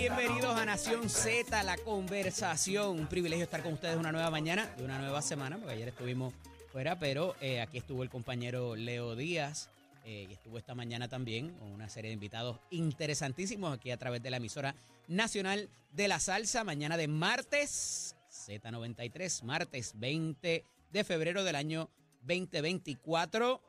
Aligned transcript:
Bienvenidos 0.00 0.58
a 0.58 0.64
Nación 0.64 1.10
Z, 1.10 1.62
la 1.62 1.76
conversación. 1.76 3.00
Un 3.00 3.06
privilegio 3.06 3.44
estar 3.44 3.62
con 3.62 3.74
ustedes 3.74 3.98
una 3.98 4.10
nueva 4.10 4.30
mañana, 4.30 4.64
de 4.78 4.82
una 4.82 4.98
nueva 4.98 5.20
semana, 5.20 5.58
porque 5.58 5.74
ayer 5.74 5.88
estuvimos 5.88 6.32
fuera, 6.72 6.98
pero 6.98 7.36
eh, 7.42 7.60
aquí 7.60 7.76
estuvo 7.76 8.02
el 8.02 8.08
compañero 8.08 8.76
Leo 8.76 9.14
Díaz 9.14 9.68
eh, 10.06 10.26
y 10.26 10.32
estuvo 10.32 10.56
esta 10.56 10.74
mañana 10.74 11.08
también 11.08 11.50
con 11.50 11.70
una 11.70 11.90
serie 11.90 12.08
de 12.08 12.14
invitados 12.14 12.56
interesantísimos 12.70 13.76
aquí 13.76 13.90
a 13.90 13.98
través 13.98 14.22
de 14.22 14.30
la 14.30 14.38
emisora 14.38 14.74
nacional 15.06 15.68
de 15.92 16.08
la 16.08 16.18
salsa, 16.18 16.64
mañana 16.64 16.96
de 16.96 17.06
martes, 17.06 18.16
Z93, 18.32 19.42
martes 19.42 19.92
20 19.96 20.64
de 20.92 21.04
febrero 21.04 21.44
del 21.44 21.56
año 21.56 21.90
2024. 22.22 23.60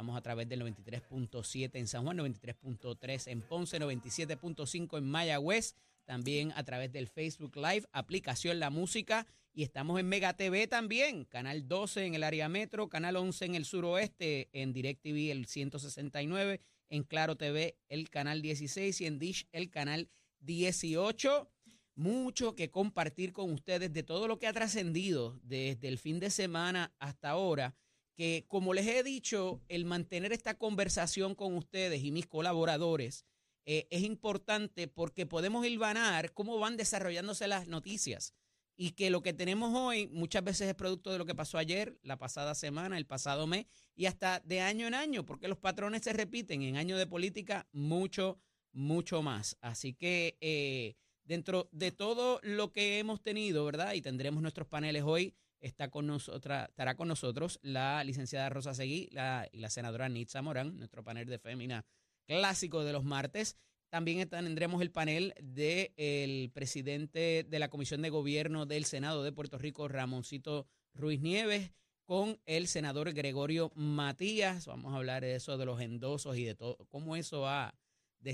Estamos 0.00 0.16
a 0.16 0.22
través 0.22 0.48
del 0.48 0.62
93.7 0.62 1.72
en 1.74 1.86
San 1.86 2.04
Juan, 2.04 2.16
93.3 2.16 3.30
en 3.32 3.42
Ponce, 3.42 3.78
97.5 3.78 4.96
en 4.96 5.04
Mayagüez. 5.04 5.74
También 6.06 6.54
a 6.56 6.64
través 6.64 6.90
del 6.90 7.06
Facebook 7.06 7.54
Live, 7.56 7.82
aplicación 7.92 8.60
La 8.60 8.70
Música. 8.70 9.26
Y 9.52 9.62
estamos 9.62 10.00
en 10.00 10.08
Mega 10.08 10.32
TV 10.38 10.66
también, 10.68 11.26
canal 11.26 11.68
12 11.68 12.06
en 12.06 12.14
el 12.14 12.22
área 12.22 12.48
metro, 12.48 12.88
canal 12.88 13.16
11 13.16 13.44
en 13.44 13.54
el 13.56 13.66
suroeste, 13.66 14.48
en 14.54 14.72
DirecTV 14.72 15.32
el 15.32 15.44
169, 15.44 16.62
en 16.88 17.02
Claro 17.02 17.36
TV 17.36 17.76
el 17.90 18.08
canal 18.08 18.40
16 18.40 19.02
y 19.02 19.04
en 19.04 19.18
Dish 19.18 19.48
el 19.52 19.68
canal 19.68 20.08
18. 20.38 21.46
Mucho 21.94 22.54
que 22.54 22.70
compartir 22.70 23.34
con 23.34 23.52
ustedes 23.52 23.92
de 23.92 24.02
todo 24.02 24.28
lo 24.28 24.38
que 24.38 24.46
ha 24.46 24.54
trascendido 24.54 25.38
desde 25.42 25.88
el 25.88 25.98
fin 25.98 26.20
de 26.20 26.30
semana 26.30 26.90
hasta 27.00 27.28
ahora 27.28 27.76
que, 28.14 28.44
como 28.48 28.74
les 28.74 28.86
he 28.86 29.02
dicho, 29.02 29.62
el 29.68 29.84
mantener 29.84 30.32
esta 30.32 30.54
conversación 30.54 31.34
con 31.34 31.56
ustedes 31.56 32.02
y 32.02 32.10
mis 32.10 32.26
colaboradores 32.26 33.24
eh, 33.66 33.86
es 33.90 34.02
importante 34.02 34.88
porque 34.88 35.26
podemos 35.26 35.66
hilvanar 35.66 36.32
cómo 36.32 36.58
van 36.58 36.76
desarrollándose 36.76 37.46
las 37.46 37.68
noticias 37.68 38.34
y 38.76 38.92
que 38.92 39.10
lo 39.10 39.22
que 39.22 39.34
tenemos 39.34 39.74
hoy 39.74 40.06
muchas 40.06 40.42
veces 40.42 40.66
es 40.66 40.74
producto 40.74 41.12
de 41.12 41.18
lo 41.18 41.26
que 41.26 41.34
pasó 41.34 41.58
ayer, 41.58 41.98
la 42.02 42.16
pasada 42.16 42.54
semana, 42.54 42.96
el 42.96 43.06
pasado 43.06 43.46
mes 43.46 43.66
y 43.94 44.06
hasta 44.06 44.40
de 44.40 44.62
año 44.62 44.86
en 44.86 44.94
año, 44.94 45.26
porque 45.26 45.48
los 45.48 45.58
patrones 45.58 46.02
se 46.02 46.14
repiten 46.14 46.62
en 46.62 46.78
años 46.78 46.98
de 46.98 47.06
política 47.06 47.68
mucho, 47.72 48.40
mucho 48.72 49.20
más. 49.20 49.58
Así 49.60 49.92
que 49.92 50.38
eh, 50.40 50.96
dentro 51.24 51.68
de 51.72 51.92
todo 51.92 52.40
lo 52.42 52.72
que 52.72 52.98
hemos 52.98 53.22
tenido, 53.22 53.66
¿verdad? 53.66 53.92
Y 53.92 54.00
tendremos 54.00 54.40
nuestros 54.40 54.66
paneles 54.66 55.02
hoy 55.04 55.34
está 55.60 55.90
con 55.90 56.06
nosotras, 56.06 56.68
estará 56.68 56.96
con 56.96 57.08
nosotros 57.08 57.58
la 57.62 58.02
licenciada 58.04 58.48
Rosa 58.48 58.74
Seguí 58.74 59.08
la, 59.12 59.48
y 59.52 59.60
la 59.60 59.70
senadora 59.70 60.08
Nitza 60.08 60.42
Morán, 60.42 60.78
nuestro 60.78 61.04
panel 61.04 61.26
de 61.26 61.38
fémina 61.38 61.84
clásico 62.26 62.84
de 62.84 62.92
los 62.92 63.04
martes. 63.04 63.56
También 63.90 64.28
tendremos 64.28 64.82
el 64.82 64.92
panel 64.92 65.34
del 65.42 66.50
presidente 66.52 67.44
de 67.48 67.58
la 67.58 67.70
Comisión 67.70 68.02
de 68.02 68.10
Gobierno 68.10 68.64
del 68.64 68.84
Senado 68.84 69.24
de 69.24 69.32
Puerto 69.32 69.58
Rico, 69.58 69.88
Ramoncito 69.88 70.68
Ruiz 70.94 71.20
Nieves, 71.20 71.72
con 72.04 72.40
el 72.46 72.68
senador 72.68 73.12
Gregorio 73.12 73.72
Matías. 73.74 74.66
Vamos 74.66 74.92
a 74.92 74.96
hablar 74.96 75.22
de 75.22 75.34
eso, 75.34 75.58
de 75.58 75.64
los 75.64 75.80
endosos 75.80 76.36
y 76.36 76.44
de 76.44 76.54
todo, 76.54 76.76
cómo 76.88 77.16
eso 77.16 77.48
ha, 77.48 77.74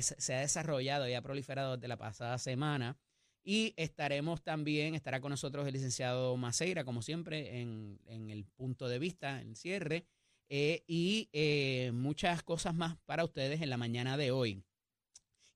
se 0.00 0.34
ha 0.34 0.40
desarrollado 0.40 1.08
y 1.08 1.14
ha 1.14 1.22
proliferado 1.22 1.76
desde 1.76 1.88
la 1.88 1.96
pasada 1.96 2.36
semana. 2.38 2.98
Y 3.48 3.74
estaremos 3.76 4.42
también, 4.42 4.96
estará 4.96 5.20
con 5.20 5.30
nosotros 5.30 5.68
el 5.68 5.72
licenciado 5.72 6.36
Maceira, 6.36 6.84
como 6.84 7.00
siempre, 7.00 7.60
en, 7.60 8.00
el 8.08 8.44
punto 8.44 8.88
de 8.88 8.98
vista, 8.98 9.40
en 9.40 9.54
cierre, 9.54 10.04
eh, 10.48 10.82
y 10.88 11.28
eh, 11.32 11.92
muchas 11.94 12.42
cosas 12.42 12.74
más 12.74 12.96
para 13.04 13.22
ustedes 13.22 13.62
en 13.62 13.70
la 13.70 13.76
mañana 13.76 14.16
de 14.16 14.32
hoy. 14.32 14.64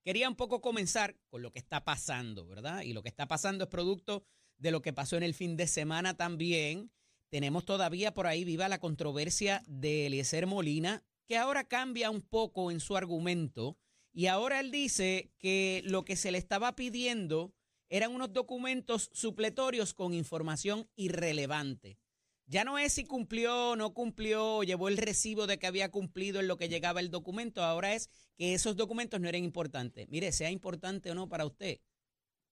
Quería 0.05 0.29
un 0.29 0.37
poco 0.37 0.61
comenzar 0.61 1.17
con 1.31 1.43
lo 1.43 1.51
que 1.51 1.59
está 1.59 1.83
pasando, 1.85 2.47
¿verdad? 2.47 2.83
Y 2.83 2.93
lo 2.93 3.03
que 3.03 3.09
está 3.09 3.27
pasando 3.27 3.65
es 3.65 3.71
producto 3.71 4.25
de 4.57 4.71
lo 4.71 4.83
que 4.83 4.93
pasó 4.93 5.17
en 5.17 5.25
el 5.25 5.35
fin 5.35 5.57
de 5.57 5.67
semana 5.67 6.17
también. 6.17 6.93
Tenemos 7.29 7.65
todavía 7.65 8.15
por 8.15 8.29
ahí 8.29 8.45
viva 8.45 8.69
la 8.69 8.79
controversia 8.79 9.65
de 9.67 10.07
Eliezer 10.07 10.47
Molina, 10.47 11.03
que 11.27 11.37
ahora 11.37 11.65
cambia 11.65 12.09
un 12.09 12.23
poco 12.23 12.71
en 12.71 12.79
su 12.79 12.97
argumento 12.97 13.77
y 14.13 14.27
ahora 14.27 14.61
él 14.61 14.71
dice 14.71 15.33
que 15.39 15.83
lo 15.85 16.05
que 16.05 16.15
se 16.15 16.31
le 16.31 16.39
estaba 16.39 16.77
pidiendo 16.77 17.53
eran 17.91 18.15
unos 18.15 18.33
documentos 18.33 19.11
supletorios 19.13 19.93
con 19.93 20.15
información 20.15 20.89
irrelevante. 20.97 21.99
Ya 22.47 22.65
no 22.65 22.79
es 22.79 22.95
si 22.95 23.05
cumplió, 23.05 23.77
no 23.77 23.93
cumplió, 23.95 24.63
llevó 24.63 24.89
el 24.89 24.97
recibo 24.97 25.47
de 25.47 25.59
que 25.59 25.67
había 25.67 25.91
cumplido 25.91 26.41
en 26.41 26.49
lo 26.49 26.57
que 26.57 26.69
llegaba 26.69 27.01
el 27.01 27.11
documento, 27.11 27.63
ahora 27.63 27.95
es 27.95 28.09
que 28.37 28.55
esos 28.55 28.77
documentos 28.77 29.21
no 29.21 29.29
eran 29.29 29.45
importantes. 29.45 30.09
Mire, 30.09 30.33
sea 30.33 30.51
importante 30.51 31.11
o 31.11 31.15
no 31.15 31.29
para 31.29 31.47
usted, 31.47 31.81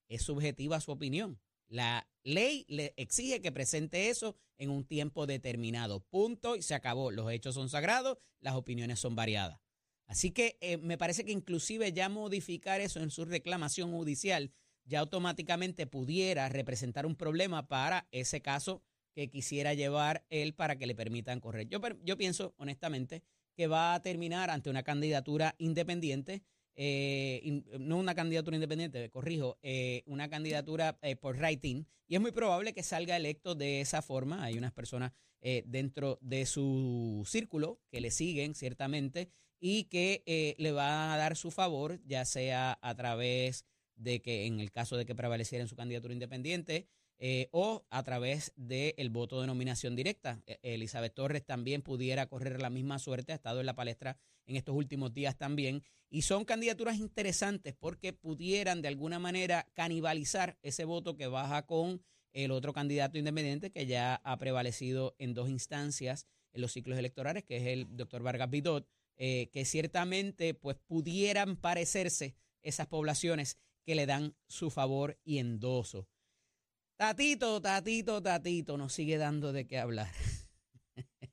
es 0.09 0.22
subjetiva 0.22 0.81
su 0.81 0.93
opinión. 0.93 1.41
La 1.66 2.09
ley 2.22 2.65
le 2.69 2.94
exige 2.97 3.41
que 3.41 3.53
presente 3.53 4.09
eso 4.09 4.37
en 4.56 4.71
un 4.71 4.84
tiempo 4.84 5.27
determinado. 5.27 6.00
Punto 6.00 6.56
y 6.56 6.62
se 6.62 6.75
acabó. 6.75 7.10
Los 7.10 7.31
hechos 7.31 7.54
son 7.54 7.69
sagrados, 7.69 8.19
las 8.41 8.54
opiniones 8.54 9.00
son 9.00 9.15
variadas. 9.15 9.60
Así 10.06 10.31
que 10.31 10.56
eh, 10.60 10.78
me 10.78 10.97
parece 10.97 11.25
que 11.25 11.32
inclusive 11.32 11.93
ya 11.93 12.09
modificar 12.09 12.81
eso 12.81 13.00
en 13.00 13.10
su 13.10 13.25
reclamación 13.25 13.93
judicial 13.93 14.53
ya 14.88 15.00
automáticamente 15.00 15.87
pudiera 15.87 16.49
representar 16.49 17.06
un 17.06 17.15
problema 17.15 17.69
para 17.69 18.09
ese 18.10 18.41
caso 18.41 18.82
que 19.15 19.28
quisiera 19.28 19.75
llevar 19.75 20.25
él 20.31 20.54
para 20.54 20.76
que 20.76 20.87
le 20.87 20.94
permitan 20.94 21.41
correr. 21.41 21.69
Yo, 21.69 21.81
yo 22.03 22.16
pienso, 22.16 22.54
honestamente, 22.56 23.22
que 23.56 23.66
va 23.66 23.94
a 23.94 24.03
terminar 24.03 24.50
ante 24.50 24.71
una 24.71 24.84
candidatura 24.84 25.54
independiente, 25.59 26.44
eh, 26.77 27.65
no 27.81 27.97
una 27.97 28.15
candidatura 28.15 28.56
independiente, 28.56 29.10
corrijo, 29.10 29.59
eh, 29.62 30.04
una 30.06 30.28
candidatura 30.28 30.97
eh, 31.03 31.16
por 31.16 31.37
writing, 31.37 31.84
y 32.06 32.15
es 32.15 32.21
muy 32.21 32.31
probable 32.31 32.72
que 32.72 32.84
salga 32.84 33.16
electo 33.16 33.56
de 33.56 33.81
esa 33.81 34.00
forma. 34.00 34.44
Hay 34.44 34.56
unas 34.56 34.72
personas 34.72 35.12
dentro 35.66 36.19
de 36.21 36.47
su 36.47 37.22
círculo 37.25 37.81
que 37.91 38.00
le 38.00 38.10
siguen, 38.10 38.56
ciertamente, 38.56 39.31
y 39.60 39.84
que 39.84 40.56
le 40.59 40.72
van 40.72 41.10
a 41.12 41.16
dar 41.16 41.37
su 41.37 41.53
favor, 41.53 42.00
ya 42.04 42.25
sea 42.25 42.77
a 42.82 42.94
través 42.97 43.65
de 43.98 44.20
que 44.22 44.47
en 44.47 44.60
el 44.60 44.70
caso 44.70 44.97
de 44.97 45.04
que 45.04 45.14
prevaleciera 45.14 45.62
en 45.62 45.69
su 45.69 45.76
candidatura 45.76 46.14
independiente 46.14 46.86
eh, 47.20 47.48
o 47.50 47.84
a 47.91 48.03
través 48.04 48.53
del 48.56 49.10
voto 49.10 49.41
de 49.41 49.48
nominación 49.48 49.97
directa. 49.97 50.41
E, 50.47 50.59
Elizabeth 50.62 51.14
Torres 51.14 51.44
también 51.44 51.82
pudiera 51.82 52.26
correr 52.26 52.62
la 52.62 52.70
misma 52.70 53.00
suerte, 53.00 53.32
ha 53.32 53.34
estado 53.34 53.60
en 53.60 53.66
la 53.66 53.75
palestra 53.75 54.16
en 54.47 54.56
estos 54.56 54.76
últimos 54.76 55.12
días 55.12 55.36
también. 55.36 55.82
Y 56.10 56.22
son 56.22 56.44
candidaturas 56.44 56.98
interesantes 56.98 57.75
porque 57.78 58.12
pudieran 58.12 58.82
de 58.82 58.88
alguna 58.88 59.19
manera 59.19 59.66
canibalizar 59.75 60.59
ese 60.62 60.84
voto 60.84 61.16
que 61.16 61.26
baja 61.26 61.66
con 61.66 62.03
el 62.32 62.53
otro 62.53 62.72
candidato 62.72 63.19
independiente 63.19 63.70
que 63.70 63.86
ya 63.86 64.20
ha 64.22 64.38
prevalecido 64.38 65.16
en 65.19 65.34
dos 65.34 65.48
instancias 65.48 66.26
en 66.53 66.60
los 66.60 66.72
ciclos 66.72 66.98
electorales, 66.98 67.44
que 67.44 67.56
es 67.56 67.66
el 67.66 67.97
doctor 67.97 68.22
Vargas 68.22 68.48
Vidot, 68.48 68.86
eh, 69.16 69.50
que 69.53 69.65
ciertamente 69.65 70.54
pues 70.54 70.76
pudieran 70.86 71.56
parecerse 71.56 72.36
esas 72.62 72.86
poblaciones 72.86 73.59
que 73.88 73.94
le 73.94 74.04
dan 74.04 74.37
su 74.49 74.69
favor 74.69 75.18
y 75.24 75.39
endoso. 75.39 76.07
Tatito, 76.98 77.63
tatito, 77.63 78.22
tatito, 78.22 78.77
nos 78.77 78.92
sigue 78.92 79.16
dando 79.16 79.51
de 79.51 79.66
qué 79.66 79.78
hablar. 79.78 80.13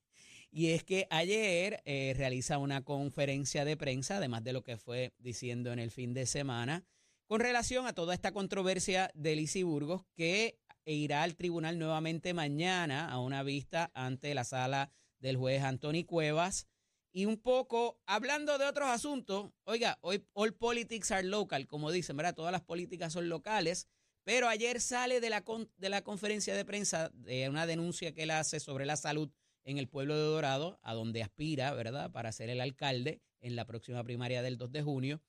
y 0.51 0.68
es 0.68 0.85
que 0.85 1.06
ayer 1.09 1.81
eh, 1.83 2.13
realiza 2.15 2.57
una 2.57 2.85
conferencia 2.85 3.65
de 3.65 3.75
prensa, 3.75 4.15
además 4.15 4.45
de 4.45 4.53
lo 4.53 4.63
que 4.63 4.77
fue 4.77 5.13
diciendo 5.18 5.74
en 5.74 5.80
el 5.80 5.91
fin 5.91 6.13
de 6.13 6.25
semana, 6.25 6.85
con 7.27 7.41
relación 7.41 7.88
a 7.88 7.94
toda 7.94 8.13
esta 8.13 8.31
controversia 8.31 9.12
de 9.13 9.35
Lizy 9.35 9.63
Burgos, 9.63 10.06
que 10.15 10.57
irá 10.85 11.24
al 11.24 11.35
tribunal 11.35 11.77
nuevamente 11.77 12.33
mañana 12.33 13.12
a 13.12 13.19
una 13.19 13.44
vista 13.44 13.91
ante 13.94 14.33
la 14.33 14.45
sala 14.45 14.94
del 15.19 15.35
juez 15.35 15.62
Anthony 15.62 16.06
Cuevas 16.06 16.69
y 17.15 17.27
un 17.27 17.38
poco 17.38 17.97
hablando 18.06 18.57
de 18.57 18.65
otros 18.65 18.89
asuntos, 18.89 19.50
oiga, 19.63 19.97
hoy 20.01 20.27
all 20.33 20.53
politics 20.53 21.12
are 21.12 21.25
local, 21.25 21.65
como 21.65 21.89
dicen, 21.89 22.17
¿verdad? 22.17 22.35
Todas 22.35 22.51
las 22.51 22.62
políticas 22.62 23.13
son 23.13 23.29
locales, 23.29 23.88
pero 24.25 24.50
ayer 24.50 24.81
sale 24.81 25.21
de 25.21 25.29
la, 25.29 25.45
de 25.77 25.89
la 25.89 26.03
conferencia 26.03 26.53
de 26.53 26.65
prensa 26.65 27.07
de 27.13 27.47
una 27.47 27.67
denuncia 27.67 28.13
que 28.13 28.23
él 28.23 28.31
hace 28.31 28.59
sobre 28.59 28.85
la 28.85 28.97
salud 28.97 29.31
en 29.63 29.77
el 29.77 29.88
pueblo 29.88 30.13
de 30.13 30.23
Dorado, 30.23 30.77
a 30.83 30.94
donde 30.94 31.23
aspira, 31.23 31.73
¿verdad?, 31.73 32.12
para 32.12 32.33
ser 32.33 32.50
el 32.50 32.59
alcalde 32.59 33.21
en 33.39 33.56
la 33.56 33.65
próxima 33.65 34.03
primaria 34.03 34.41
del 34.41 34.57
2 34.57 34.73
de 34.73 34.83
junio. 34.83 35.21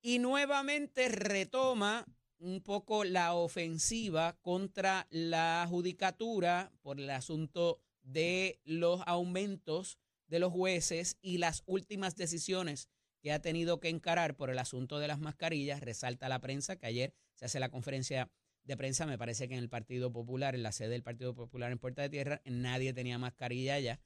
Y 0.00 0.18
nuevamente 0.18 1.10
retoma 1.10 2.06
un 2.38 2.62
poco 2.62 3.04
la 3.04 3.34
ofensiva 3.34 4.38
contra 4.40 5.06
la 5.10 5.66
judicatura 5.68 6.72
por 6.80 6.98
el 6.98 7.10
asunto 7.10 7.82
de 8.00 8.60
los 8.64 9.02
aumentos 9.04 9.98
de 10.32 10.38
los 10.38 10.50
jueces 10.50 11.18
y 11.20 11.36
las 11.36 11.62
últimas 11.66 12.16
decisiones 12.16 12.88
que 13.20 13.32
ha 13.32 13.42
tenido 13.42 13.80
que 13.80 13.90
encarar 13.90 14.34
por 14.34 14.48
el 14.48 14.58
asunto 14.58 14.98
de 14.98 15.06
las 15.06 15.20
mascarillas. 15.20 15.82
Resalta 15.82 16.30
la 16.30 16.40
prensa 16.40 16.76
que 16.76 16.86
ayer 16.86 17.14
se 17.34 17.44
hace 17.44 17.60
la 17.60 17.68
conferencia 17.68 18.30
de 18.64 18.76
prensa, 18.78 19.04
me 19.04 19.18
parece 19.18 19.46
que 19.46 19.54
en 19.54 19.60
el 19.60 19.68
Partido 19.68 20.10
Popular, 20.10 20.54
en 20.54 20.62
la 20.62 20.72
sede 20.72 20.88
del 20.88 21.02
Partido 21.02 21.34
Popular 21.34 21.70
en 21.70 21.78
Puerta 21.78 22.00
de 22.00 22.08
Tierra, 22.08 22.40
nadie 22.46 22.94
tenía 22.94 23.18
mascarilla 23.18 23.78
ya. 23.78 24.00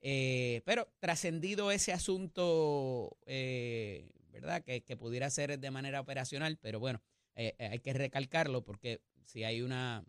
Eh, 0.00 0.62
pero 0.64 0.92
trascendido 0.98 1.70
ese 1.70 1.92
asunto, 1.92 3.16
eh, 3.26 4.10
¿verdad? 4.32 4.64
Que, 4.64 4.96
pudiera 4.96 5.30
ser 5.30 5.60
de 5.60 5.70
manera 5.70 6.00
operacional, 6.00 6.58
pero 6.60 6.80
bueno, 6.80 7.00
eh, 7.36 7.54
hay 7.60 7.78
que 7.78 7.92
recalcarlo 7.92 8.64
porque 8.64 9.00
si 9.22 9.44
hay 9.44 9.62
una, 9.62 10.04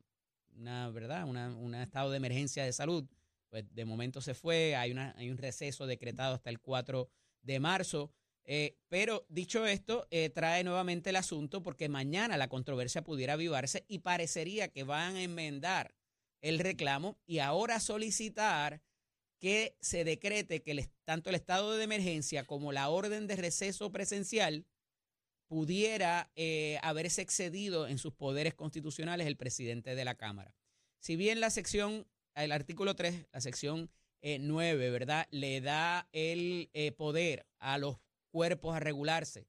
una 0.56 0.90
¿verdad? 0.90 1.26
Una, 1.26 1.56
un 1.56 1.76
estado 1.76 2.10
de 2.10 2.18
emergencia 2.18 2.66
de 2.66 2.74
salud, 2.74 3.08
pues 3.50 3.66
de 3.74 3.86
momento 3.86 4.22
se 4.22 4.34
fue, 4.34 4.76
hay, 4.76 4.92
una, 4.92 5.14
hay 5.18 5.30
un 5.30 5.38
receso 5.38 5.88
decretado 5.88 6.36
hasta 6.36 6.50
el 6.50 6.60
4 6.60 7.10
de 7.42 7.60
marzo. 7.60 8.12
Eh, 8.46 8.78
pero 8.88 9.26
dicho 9.30 9.68
esto, 9.68 10.08
trae 10.34 10.64
nuevamente 10.64 11.12
el 11.12 11.18
asunto 11.18 11.62
porque 11.62 11.88
mañana 11.88 12.36
la 12.36 12.48
controversia 12.48 13.04
pudiera 13.04 13.34
avivarse 13.34 13.86
y 13.88 14.00
parecería 14.00 14.70
que 14.70 14.84
van 14.84 15.18
a 15.18 15.22
enmendar 15.22 15.94
el 16.42 16.58
reclamo 16.58 17.20
y 17.28 17.40
ahora 17.40 17.80
solicitar 17.80 18.82
que 19.40 19.78
se 19.80 20.04
decrete 20.04 20.62
que 20.62 20.90
tanto 21.06 21.30
el 21.30 21.36
estado 21.36 21.76
de 21.76 21.84
emergencia 21.84 22.44
como 22.44 22.72
la 22.72 22.90
orden 22.90 23.26
de 23.26 23.38
receso 23.38 23.92
presencial 23.92 24.66
pudiera 25.48 26.32
eh, 26.36 26.78
haberse 26.84 27.22
excedido 27.22 27.88
en 27.88 27.98
sus 27.98 28.14
poderes 28.14 28.54
constitucionales 28.54 29.26
el 29.26 29.38
presidente 29.38 29.96
de 29.96 30.06
la 30.06 30.16
Cámara. 30.16 30.54
Si 31.00 31.16
bien 31.16 31.40
la 31.40 31.50
sección, 31.50 32.06
el 32.44 32.52
artículo 32.52 32.96
3, 32.96 33.28
la 33.32 33.42
sección 33.42 33.90
9, 34.22 34.86
eh, 34.86 34.90
¿verdad?, 34.90 35.28
le 35.32 35.62
da 35.62 36.08
el 36.12 36.70
eh, 36.74 36.92
poder 36.92 37.46
a 37.60 37.78
los 37.78 37.98
cuerpos 38.32 38.76
a 38.76 38.80
regularse, 38.80 39.48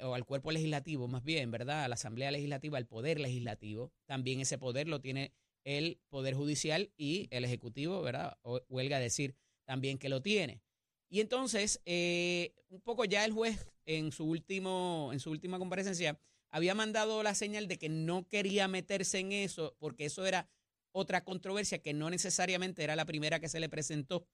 o 0.00 0.14
al 0.14 0.24
cuerpo 0.24 0.50
legislativo 0.50 1.06
más 1.06 1.22
bien, 1.22 1.50
¿verdad?, 1.52 1.84
a 1.84 1.88
la 1.88 1.94
Asamblea 1.94 2.32
Legislativa, 2.32 2.76
al 2.76 2.86
poder 2.86 3.20
legislativo, 3.20 3.92
también 4.06 4.40
ese 4.40 4.58
poder 4.58 4.88
lo 4.88 5.00
tiene 5.00 5.32
el 5.64 6.00
Poder 6.08 6.34
Judicial 6.34 6.92
y 6.96 7.28
el 7.30 7.44
Ejecutivo, 7.44 8.02
¿verdad? 8.02 8.38
huelga 8.68 8.98
decir 8.98 9.36
también 9.64 9.98
que 9.98 10.08
lo 10.08 10.22
tiene. 10.22 10.62
Y 11.08 11.20
entonces, 11.20 11.80
eh, 11.86 12.54
un 12.68 12.80
poco 12.80 13.04
ya 13.04 13.24
el 13.24 13.32
juez 13.32 13.68
en 13.84 14.12
su, 14.12 14.24
último, 14.24 15.10
en 15.12 15.20
su 15.20 15.30
última 15.30 15.58
comparecencia 15.58 16.18
había 16.50 16.74
mandado 16.74 17.22
la 17.22 17.34
señal 17.34 17.68
de 17.68 17.78
que 17.78 17.88
no 17.88 18.26
quería 18.28 18.68
meterse 18.68 19.18
en 19.18 19.32
eso 19.32 19.76
porque 19.78 20.06
eso 20.06 20.26
era 20.26 20.48
otra 20.92 21.24
controversia 21.24 21.82
que 21.82 21.94
no 21.94 22.10
necesariamente 22.10 22.82
era 22.84 22.96
la 22.96 23.04
primera 23.04 23.40
que 23.40 23.48
se 23.48 23.60
le 23.60 23.68
presentó 23.68 24.26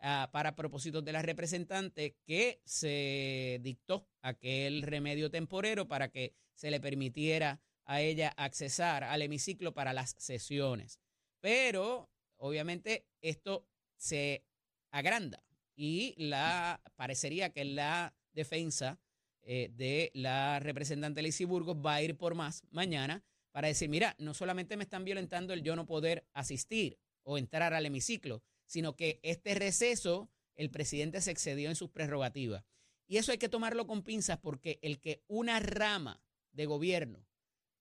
ah, 0.00 0.30
para 0.32 0.54
propósitos 0.54 1.04
de 1.04 1.12
la 1.12 1.22
representante 1.22 2.16
que 2.24 2.60
se 2.64 3.58
dictó 3.62 4.08
aquel 4.22 4.82
remedio 4.82 5.30
temporero 5.30 5.88
para 5.88 6.08
que 6.08 6.34
se 6.54 6.70
le 6.70 6.80
permitiera 6.80 7.60
a 7.84 8.00
ella 8.00 8.32
accesar 8.36 9.04
al 9.04 9.22
hemiciclo 9.22 9.74
para 9.74 9.92
las 9.92 10.14
sesiones. 10.18 11.00
Pero, 11.40 12.10
obviamente, 12.36 13.06
esto 13.20 13.66
se 13.96 14.44
agranda 14.90 15.44
y 15.76 16.14
la 16.16 16.80
parecería 16.96 17.50
que 17.50 17.64
la 17.64 18.14
defensa 18.32 19.00
eh, 19.42 19.70
de 19.74 20.10
la 20.14 20.58
representante 20.60 21.20
Lizzie 21.20 21.46
Burgos 21.46 21.76
va 21.76 21.94
a 21.94 22.02
ir 22.02 22.16
por 22.16 22.34
más 22.34 22.62
mañana 22.70 23.22
para 23.54 23.68
decir, 23.68 23.88
mira, 23.88 24.16
no 24.18 24.34
solamente 24.34 24.76
me 24.76 24.82
están 24.82 25.04
violentando 25.04 25.54
el 25.54 25.62
yo 25.62 25.76
no 25.76 25.86
poder 25.86 26.26
asistir 26.32 26.98
o 27.22 27.38
entrar 27.38 27.72
al 27.72 27.86
hemiciclo, 27.86 28.42
sino 28.66 28.96
que 28.96 29.20
este 29.22 29.54
receso 29.54 30.28
el 30.56 30.70
presidente 30.70 31.20
se 31.20 31.30
excedió 31.30 31.68
en 31.68 31.76
sus 31.76 31.88
prerrogativas. 31.88 32.64
Y 33.06 33.18
eso 33.18 33.30
hay 33.30 33.38
que 33.38 33.48
tomarlo 33.48 33.86
con 33.86 34.02
pinzas 34.02 34.38
porque 34.38 34.80
el 34.82 34.98
que 34.98 35.22
una 35.28 35.60
rama 35.60 36.20
de 36.50 36.66
gobierno 36.66 37.28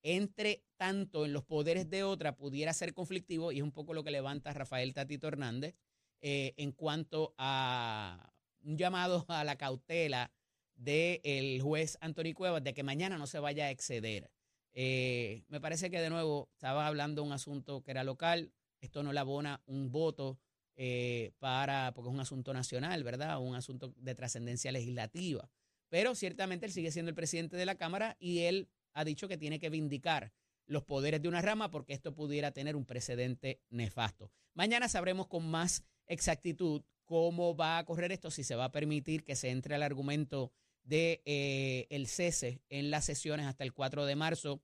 entre 0.03 0.63
tanto 0.77 1.25
en 1.25 1.33
los 1.33 1.43
poderes 1.43 1.89
de 1.89 2.03
otra 2.03 2.35
pudiera 2.35 2.71
ser 2.73 2.93
conflictivo 2.93 3.51
y 3.51 3.57
es 3.57 3.63
un 3.63 3.71
poco 3.71 3.95
lo 3.95 4.03
que 4.03 4.11
levanta 4.11 4.53
Rafael 4.53 4.93
Tatito 4.93 5.27
Hernández 5.27 5.73
eh, 6.21 6.53
en 6.57 6.71
cuanto 6.71 7.33
a 7.39 8.31
un 8.61 8.77
llamado 8.77 9.25
a 9.27 9.43
la 9.43 9.55
cautela 9.55 10.31
del 10.75 11.59
juez 11.63 11.97
Anthony 11.99 12.33
Cuevas 12.35 12.63
de 12.63 12.75
que 12.75 12.83
mañana 12.83 13.17
no 13.17 13.25
se 13.25 13.39
vaya 13.39 13.65
a 13.65 13.71
exceder. 13.71 14.29
Eh, 14.73 15.43
me 15.47 15.61
parece 15.61 15.89
que 15.91 15.99
de 15.99 16.09
nuevo 16.09 16.49
estaba 16.53 16.87
hablando 16.87 17.21
de 17.21 17.27
un 17.27 17.33
asunto 17.33 17.83
que 17.83 17.91
era 17.91 18.03
local, 18.03 18.51
esto 18.81 19.03
no 19.03 19.13
le 19.13 19.19
abona 19.19 19.61
un 19.65 19.91
voto 19.91 20.39
eh, 20.75 21.31
para, 21.39 21.93
porque 21.93 22.09
es 22.09 22.13
un 22.13 22.19
asunto 22.19 22.53
nacional, 22.53 23.03
¿verdad? 23.03 23.39
Un 23.39 23.55
asunto 23.55 23.93
de 23.97 24.15
trascendencia 24.15 24.71
legislativa. 24.71 25.49
Pero 25.89 26.15
ciertamente 26.15 26.65
él 26.65 26.71
sigue 26.71 26.91
siendo 26.91 27.09
el 27.09 27.15
presidente 27.15 27.55
de 27.55 27.65
la 27.65 27.75
Cámara 27.75 28.17
y 28.19 28.39
él 28.39 28.69
ha 28.93 29.05
dicho 29.05 29.27
que 29.27 29.37
tiene 29.37 29.59
que 29.59 29.69
vindicar 29.69 30.33
los 30.65 30.83
poderes 30.83 31.21
de 31.21 31.27
una 31.27 31.41
rama 31.41 31.69
porque 31.69 31.93
esto 31.93 32.15
pudiera 32.15 32.51
tener 32.51 32.75
un 32.75 32.85
precedente 32.85 33.61
nefasto. 33.69 34.31
Mañana 34.53 34.89
sabremos 34.89 35.27
con 35.27 35.49
más 35.49 35.83
exactitud 36.07 36.83
cómo 37.05 37.55
va 37.55 37.77
a 37.77 37.85
correr 37.85 38.11
esto, 38.11 38.31
si 38.31 38.43
se 38.43 38.55
va 38.55 38.65
a 38.65 38.71
permitir 38.71 39.23
que 39.23 39.35
se 39.35 39.49
entre 39.49 39.75
al 39.75 39.83
argumento 39.83 40.51
de 40.83 41.21
eh, 41.25 41.88
el 41.89 42.07
cese 42.07 42.62
en 42.69 42.91
las 42.91 43.06
sesiones 43.06 43.45
hasta 43.47 43.63
el 43.63 43.74
4 43.74 44.06
de 44.06 44.15
marzo, 44.15 44.62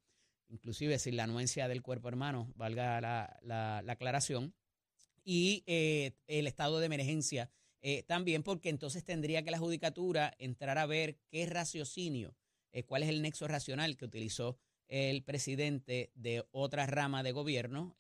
inclusive 0.48 1.00
sin 1.00 1.16
la 1.16 1.24
anuencia 1.24 1.68
del 1.68 1.81
cuerpo 1.81 2.07
hermano, 2.07 2.51
valga 2.56 3.00
la, 3.01 3.83
aclaración, 3.88 4.54
y 5.24 5.63
eh, 5.68 6.13
el 6.27 6.48
estado 6.48 6.80
de 6.80 6.88
emergencia 6.88 7.51
eh, 7.81 8.04
también, 8.04 8.44
porque 8.44 8.69
entonces 8.69 9.04
tendría 9.04 9.44
que 9.44 9.51
la 9.51 9.60
judicatura 9.60 10.33
entrar 10.38 10.77
a 10.77 10.86
ver 10.86 11.18
qué 11.30 11.45
raciocinio 11.45 12.36
cuál 12.86 13.01
es 13.01 13.10
el 13.10 13.24
nexo 13.24 13.48
racional 13.48 13.98
que 13.98 14.06
utilizó 14.06 14.56
el 14.88 15.24
presidente 15.24 16.12
de 16.13 16.45
otra 16.51 16.86
rama 16.86 17.24
de 17.24 17.31
gobierno 17.31 17.95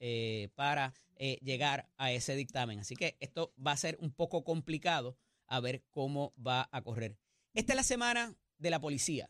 para 0.53 0.93
llegar 1.41 1.89
a 1.97 2.11
ese 2.11 2.35
dictamen. 2.35 2.79
Así 2.79 2.95
que 2.95 3.17
esto 3.19 3.51
va 3.65 3.71
a 3.71 3.77
ser 3.77 3.97
un 3.99 4.11
poco 4.11 4.43
complicado 4.43 5.17
a 5.47 5.59
ver 5.59 5.83
cómo 5.89 6.33
va 6.37 6.69
a 6.71 6.83
correr. 6.83 7.17
Esta 7.53 7.73
es 7.73 7.75
la 7.75 7.83
semana 7.83 8.35
de 8.57 8.69
la 8.69 8.79
policía. 8.79 9.29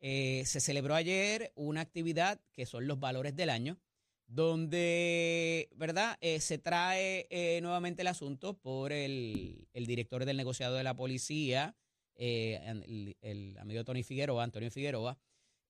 se 0.00 0.60
celebró 0.60 0.94
ayer 0.94 1.52
una 1.54 1.80
actividad 1.80 2.40
que 2.52 2.66
son 2.66 2.86
los 2.86 3.00
valores 3.00 3.34
del 3.36 3.50
año, 3.50 3.78
donde, 4.26 5.70
¿verdad? 5.74 6.18
se 6.20 6.58
trae 6.58 7.26
nuevamente 7.62 8.02
el 8.02 8.08
asunto 8.08 8.58
por 8.58 8.92
el, 8.92 9.66
director 9.74 10.24
del 10.24 10.36
negociado 10.36 10.76
de 10.76 10.84
la 10.84 10.94
policía, 10.94 11.76
eh, 12.20 13.14
el, 13.22 13.56
amigo 13.58 13.84
Tony 13.84 14.02
Figueroa, 14.02 14.42
Antonio 14.42 14.72
Figueroa, 14.72 15.16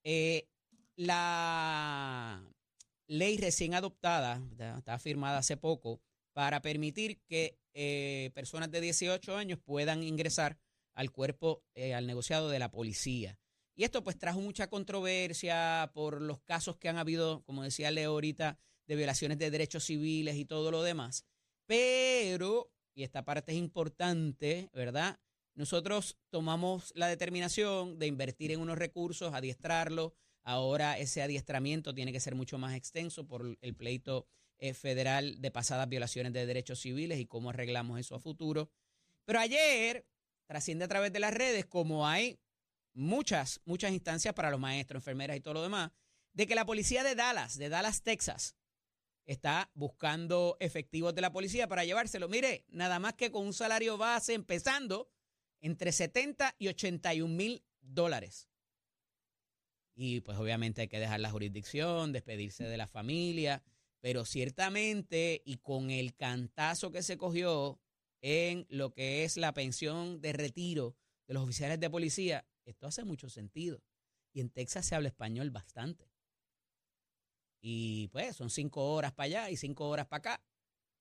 eh, 0.02 0.48
la 0.96 2.42
ley 3.06 3.36
recién 3.36 3.74
adoptada, 3.74 4.42
está 4.78 4.98
firmada 4.98 5.38
hace 5.38 5.58
poco, 5.58 6.00
para 6.32 6.62
permitir 6.62 7.20
que 7.26 7.58
eh, 7.74 8.30
personas 8.34 8.70
de 8.70 8.80
18 8.80 9.36
años 9.36 9.58
puedan 9.62 10.02
ingresar 10.02 10.58
al 10.98 11.12
cuerpo, 11.12 11.62
al 11.94 12.08
negociado 12.08 12.48
de 12.48 12.58
la 12.58 12.72
policía. 12.72 13.38
Y 13.76 13.84
esto 13.84 14.02
pues 14.02 14.18
trajo 14.18 14.40
mucha 14.40 14.68
controversia 14.68 15.92
por 15.94 16.20
los 16.20 16.40
casos 16.40 16.76
que 16.76 16.88
han 16.88 16.98
habido, 16.98 17.44
como 17.44 17.62
decía 17.62 17.92
Leo 17.92 18.10
ahorita, 18.10 18.58
de 18.88 18.96
violaciones 18.96 19.38
de 19.38 19.52
derechos 19.52 19.84
civiles 19.84 20.34
y 20.34 20.44
todo 20.44 20.72
lo 20.72 20.82
demás. 20.82 21.24
Pero, 21.66 22.72
y 22.96 23.04
esta 23.04 23.24
parte 23.24 23.52
es 23.52 23.58
importante, 23.58 24.70
¿verdad? 24.72 25.20
Nosotros 25.54 26.18
tomamos 26.30 26.90
la 26.96 27.06
determinación 27.06 28.00
de 28.00 28.08
invertir 28.08 28.50
en 28.50 28.58
unos 28.58 28.76
recursos, 28.76 29.32
adiestrarlos. 29.32 30.14
Ahora 30.42 30.98
ese 30.98 31.22
adiestramiento 31.22 31.94
tiene 31.94 32.10
que 32.10 32.18
ser 32.18 32.34
mucho 32.34 32.58
más 32.58 32.74
extenso 32.74 33.28
por 33.28 33.56
el 33.60 33.76
pleito 33.76 34.26
eh, 34.58 34.74
federal 34.74 35.40
de 35.40 35.52
pasadas 35.52 35.88
violaciones 35.88 36.32
de 36.32 36.46
derechos 36.46 36.80
civiles 36.80 37.20
y 37.20 37.26
cómo 37.26 37.50
arreglamos 37.50 38.00
eso 38.00 38.16
a 38.16 38.20
futuro. 38.20 38.72
Pero 39.24 39.38
ayer 39.38 40.04
trasciende 40.48 40.86
a 40.86 40.88
través 40.88 41.12
de 41.12 41.20
las 41.20 41.32
redes, 41.32 41.66
como 41.66 42.08
hay 42.08 42.40
muchas, 42.94 43.60
muchas 43.64 43.92
instancias 43.92 44.34
para 44.34 44.50
los 44.50 44.58
maestros, 44.58 45.00
enfermeras 45.00 45.36
y 45.36 45.40
todo 45.40 45.54
lo 45.54 45.62
demás, 45.62 45.92
de 46.32 46.46
que 46.46 46.54
la 46.54 46.66
policía 46.66 47.04
de 47.04 47.14
Dallas, 47.14 47.58
de 47.58 47.68
Dallas, 47.68 48.02
Texas, 48.02 48.56
está 49.24 49.70
buscando 49.74 50.56
efectivos 50.58 51.14
de 51.14 51.20
la 51.20 51.32
policía 51.32 51.68
para 51.68 51.84
llevárselo. 51.84 52.28
Mire, 52.28 52.64
nada 52.68 52.98
más 52.98 53.14
que 53.14 53.30
con 53.30 53.46
un 53.46 53.52
salario 53.52 53.98
base 53.98 54.32
empezando 54.32 55.10
entre 55.60 55.92
70 55.92 56.56
y 56.58 56.68
81 56.68 57.32
mil 57.32 57.62
dólares. 57.80 58.48
Y 59.94 60.22
pues 60.22 60.38
obviamente 60.38 60.82
hay 60.82 60.88
que 60.88 61.00
dejar 61.00 61.20
la 61.20 61.30
jurisdicción, 61.30 62.12
despedirse 62.12 62.64
de 62.64 62.76
la 62.76 62.86
familia, 62.86 63.62
pero 64.00 64.24
ciertamente 64.24 65.42
y 65.44 65.58
con 65.58 65.90
el 65.90 66.14
cantazo 66.14 66.90
que 66.90 67.02
se 67.02 67.18
cogió 67.18 67.80
en 68.20 68.66
lo 68.68 68.92
que 68.92 69.24
es 69.24 69.36
la 69.36 69.52
pensión 69.52 70.20
de 70.20 70.32
retiro 70.32 70.96
de 71.26 71.34
los 71.34 71.44
oficiales 71.44 71.78
de 71.78 71.90
policía, 71.90 72.46
esto 72.64 72.86
hace 72.86 73.04
mucho 73.04 73.28
sentido. 73.28 73.82
Y 74.32 74.40
en 74.40 74.50
Texas 74.50 74.86
se 74.86 74.94
habla 74.94 75.08
español 75.08 75.50
bastante. 75.50 76.10
Y 77.60 78.08
pues 78.08 78.36
son 78.36 78.50
cinco 78.50 78.92
horas 78.92 79.12
para 79.12 79.26
allá 79.26 79.50
y 79.50 79.56
cinco 79.56 79.88
horas 79.88 80.06
para 80.06 80.18
acá. 80.18 80.44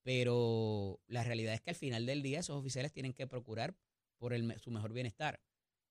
Pero 0.03 1.01
la 1.07 1.23
realidad 1.23 1.53
es 1.53 1.61
que 1.61 1.71
al 1.71 1.75
final 1.75 2.05
del 2.05 2.23
día 2.23 2.39
esos 2.39 2.57
oficiales 2.57 2.93
tienen 2.93 3.13
que 3.13 3.27
procurar 3.27 3.75
por 4.17 4.33
su 4.59 4.71
mejor 4.71 4.93
bienestar. 4.93 5.41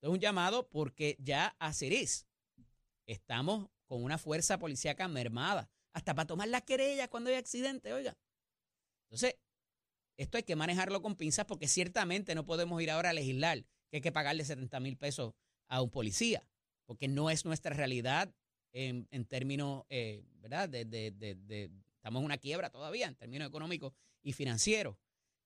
es 0.01 0.09
un 0.09 0.19
llamado 0.19 0.69
porque 0.69 1.17
ya 1.21 1.55
a 1.59 1.73
Ceres 1.73 2.27
estamos 3.07 3.69
con 3.87 4.03
una 4.03 4.19
fuerza 4.19 4.59
policíaca 4.59 5.07
mermada, 5.07 5.71
hasta 5.93 6.15
para 6.15 6.27
tomar 6.27 6.49
las 6.49 6.63
querellas 6.63 7.09
cuando 7.09 7.31
hay 7.31 7.37
accidente, 7.37 7.93
oiga. 7.93 8.17
Entonces, 9.05 9.37
esto 10.17 10.37
hay 10.37 10.43
que 10.43 10.57
manejarlo 10.57 11.03
con 11.03 11.17
pinzas 11.17 11.47
porque 11.47 11.69
ciertamente 11.69 12.35
no 12.35 12.45
podemos 12.45 12.81
ir 12.83 12.91
ahora 12.91 13.11
a 13.11 13.13
legislar 13.13 13.65
que 13.91 13.99
hay 13.99 14.01
que 14.01 14.13
pagarle 14.13 14.45
70 14.45 14.81
mil 14.81 14.97
pesos 14.97 15.35
a 15.69 15.83
un 15.83 15.91
policía, 15.91 16.47
porque 16.85 17.09
no 17.09 17.31
es 17.31 17.45
nuestra 17.45 17.75
realidad 17.75 18.35
en, 18.73 19.07
términos, 19.25 19.85
eh, 19.89 20.23
¿verdad? 20.41 20.69
De, 20.69 21.71
estamos 21.95 22.21
en 22.21 22.25
una 22.25 22.39
quiebra 22.39 22.71
todavía 22.71 23.07
en 23.07 23.15
términos 23.15 23.49
económicos 23.49 23.93
y 24.23 24.33
financieros, 24.33 24.97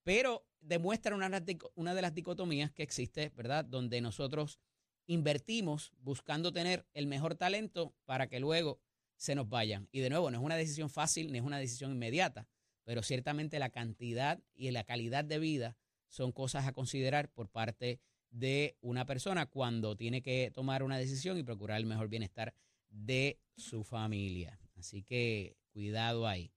pero 0.02 0.46
demuestra 0.60 1.14
una 1.14 1.94
de 1.94 2.02
las 2.02 2.14
dicotomías 2.14 2.72
que 2.72 2.82
existe, 2.82 3.30
¿verdad? 3.36 3.64
Donde 3.64 4.00
nosotros 4.00 4.58
invertimos 5.06 5.92
buscando 5.98 6.52
tener 6.52 6.86
el 6.94 7.06
mejor 7.06 7.34
talento 7.34 7.94
para 8.04 8.28
que 8.28 8.40
luego 8.40 8.80
se 9.16 9.34
nos 9.34 9.48
vayan. 9.48 9.88
Y 9.92 10.00
de 10.00 10.10
nuevo, 10.10 10.30
no 10.30 10.38
es 10.38 10.44
una 10.44 10.56
decisión 10.56 10.88
fácil 10.88 11.32
ni 11.32 11.38
es 11.38 11.44
una 11.44 11.58
decisión 11.58 11.92
inmediata, 11.92 12.46
pero 12.90 13.04
ciertamente 13.04 13.60
la 13.60 13.70
cantidad 13.70 14.42
y 14.52 14.68
la 14.72 14.82
calidad 14.82 15.24
de 15.24 15.38
vida 15.38 15.76
son 16.08 16.32
cosas 16.32 16.66
a 16.66 16.72
considerar 16.72 17.30
por 17.30 17.48
parte 17.48 18.00
de 18.30 18.76
una 18.80 19.06
persona 19.06 19.46
cuando 19.46 19.96
tiene 19.96 20.22
que 20.22 20.50
tomar 20.52 20.82
una 20.82 20.98
decisión 20.98 21.38
y 21.38 21.44
procurar 21.44 21.76
el 21.78 21.86
mejor 21.86 22.08
bienestar 22.08 22.52
de 22.88 23.38
su 23.56 23.84
familia. 23.84 24.58
Así 24.76 25.04
que 25.04 25.56
cuidado 25.72 26.26
ahí. 26.26 26.52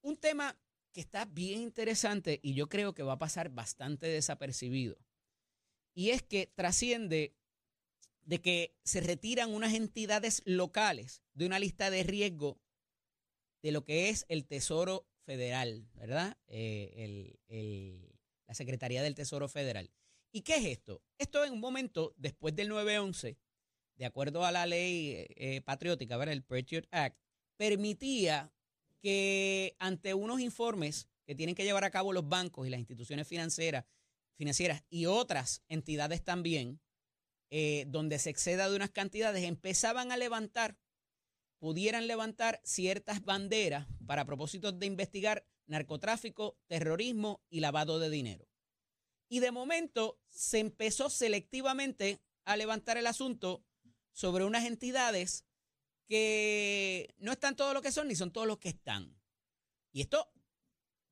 Un 0.00 0.16
tema 0.16 0.58
que 0.90 1.00
está 1.00 1.26
bien 1.26 1.60
interesante 1.60 2.40
y 2.42 2.54
yo 2.54 2.68
creo 2.68 2.92
que 2.92 3.04
va 3.04 3.12
a 3.12 3.18
pasar 3.18 3.48
bastante 3.48 4.08
desapercibido. 4.08 4.98
Y 5.94 6.10
es 6.10 6.24
que 6.24 6.48
trasciende 6.48 7.36
de 8.24 8.40
que 8.40 8.74
se 8.82 9.00
retiran 9.00 9.54
unas 9.54 9.74
entidades 9.74 10.42
locales 10.44 11.22
de 11.34 11.46
una 11.46 11.60
lista 11.60 11.88
de 11.88 12.02
riesgo 12.02 12.58
de 13.62 13.70
lo 13.70 13.84
que 13.84 14.08
es 14.08 14.26
el 14.28 14.44
Tesoro 14.44 15.06
Federal, 15.24 15.86
¿verdad? 15.94 16.36
Eh, 16.48 17.38
la 18.46 18.54
Secretaría 18.54 19.02
del 19.02 19.14
Tesoro 19.14 19.48
Federal. 19.48 19.90
¿Y 20.32 20.42
qué 20.42 20.56
es 20.56 20.64
esto? 20.64 21.02
Esto 21.18 21.44
en 21.44 21.52
un 21.52 21.60
momento 21.60 22.14
después 22.16 22.56
del 22.56 22.70
9-11, 22.70 23.36
de 23.96 24.04
acuerdo 24.04 24.44
a 24.44 24.52
la 24.52 24.66
ley 24.66 25.26
eh, 25.36 25.60
patriótica, 25.60 26.16
¿verdad? 26.16 26.32
el 26.32 26.42
Patriot 26.42 26.86
Act, 26.90 27.18
permitía 27.56 28.52
que 29.00 29.76
ante 29.78 30.14
unos 30.14 30.40
informes 30.40 31.08
que 31.26 31.34
tienen 31.34 31.54
que 31.54 31.64
llevar 31.64 31.84
a 31.84 31.90
cabo 31.90 32.12
los 32.12 32.28
bancos 32.28 32.66
y 32.66 32.70
las 32.70 32.80
instituciones 32.80 33.28
financieras, 33.28 33.84
y 34.88 35.06
otras 35.06 35.62
entidades 35.68 36.24
también, 36.24 36.80
eh, 37.50 37.84
donde 37.88 38.18
se 38.18 38.30
exceda 38.30 38.68
de 38.68 38.76
unas 38.76 38.90
cantidades, 38.90 39.44
empezaban 39.44 40.10
a 40.10 40.16
levantar, 40.16 40.76
pudieran 41.62 42.08
levantar 42.08 42.60
ciertas 42.64 43.24
banderas 43.24 43.86
para 44.04 44.24
propósitos 44.24 44.80
de 44.80 44.86
investigar 44.86 45.46
narcotráfico, 45.66 46.58
terrorismo 46.66 47.40
y 47.50 47.60
lavado 47.60 48.00
de 48.00 48.10
dinero. 48.10 48.48
Y 49.28 49.38
de 49.38 49.52
momento 49.52 50.18
se 50.28 50.58
empezó 50.58 51.08
selectivamente 51.08 52.20
a 52.44 52.56
levantar 52.56 52.98
el 52.98 53.06
asunto 53.06 53.64
sobre 54.10 54.44
unas 54.44 54.64
entidades 54.64 55.44
que 56.08 57.14
no 57.18 57.30
están 57.30 57.54
todo 57.54 57.74
lo 57.74 57.80
que 57.80 57.92
son 57.92 58.08
ni 58.08 58.16
son 58.16 58.32
todos 58.32 58.48
los 58.48 58.58
que 58.58 58.70
están. 58.70 59.16
Y 59.92 60.00
esto 60.00 60.32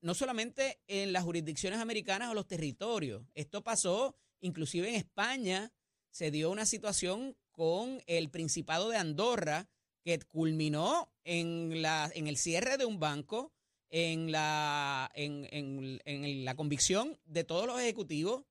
no 0.00 0.14
solamente 0.14 0.83
en 0.88 1.12
las 1.12 1.23
jurisdicciones 1.23 1.78
americanas 1.78 2.28
o 2.28 2.35
los 2.35 2.49
territorios, 2.49 3.23
esto 3.35 3.62
pasó 3.62 4.16
inclusive 4.40 4.88
en 4.88 4.97
España 4.97 5.73
se 6.11 6.33
dio 6.33 6.50
una 6.50 6.66
situación 6.66 7.37
con 7.52 8.02
el 8.09 8.30
Principado 8.30 8.88
de 8.88 8.97
Andorra 8.97 9.71
que 10.02 10.19
culminó 10.21 11.12
en, 11.25 11.83
la, 11.83 12.11
en 12.14 12.26
el 12.26 12.37
cierre 12.37 12.76
de 12.76 12.85
un 12.85 12.99
banco, 12.99 13.52
en 13.90 14.30
la, 14.33 15.11
en, 15.14 16.45
la 16.45 16.54
convicción 16.54 17.19
de 17.25 17.45
todos 17.45 17.66
los 17.66 17.80
ejecutivos, 17.80 18.45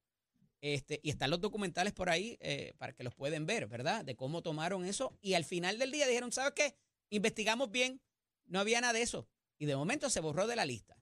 este, 0.62 1.00
y 1.04 1.10
están 1.10 1.30
los 1.30 1.40
documentales 1.40 1.94
por 1.94 2.10
ahí 2.10 2.38
eh, 2.42 2.74
para 2.78 2.94
que 2.94 3.04
los 3.04 3.16
pueden 3.16 3.46
ver, 3.46 3.68
¿verdad? 3.68 4.04
De 4.04 4.16
cómo 4.16 4.42
tomaron 4.42 4.86
eso. 4.86 5.18
Y 5.22 5.36
al 5.36 5.46
final 5.46 5.80
del 5.80 5.92
día 5.92 6.06
dijeron, 6.06 6.34
¿sabes 6.34 6.54
qué? 6.54 6.76
Investigamos 7.10 7.72
bien, 7.72 8.02
no 8.46 8.60
había 8.60 8.82
nada 8.82 8.94
de 8.94 9.02
eso. 9.02 9.28
Y 9.58 9.66
de 9.66 9.76
momento 9.76 10.10
se 10.10 10.20
borró 10.20 10.48
de 10.48 10.58
la 10.58 10.66
lista. 10.66 10.98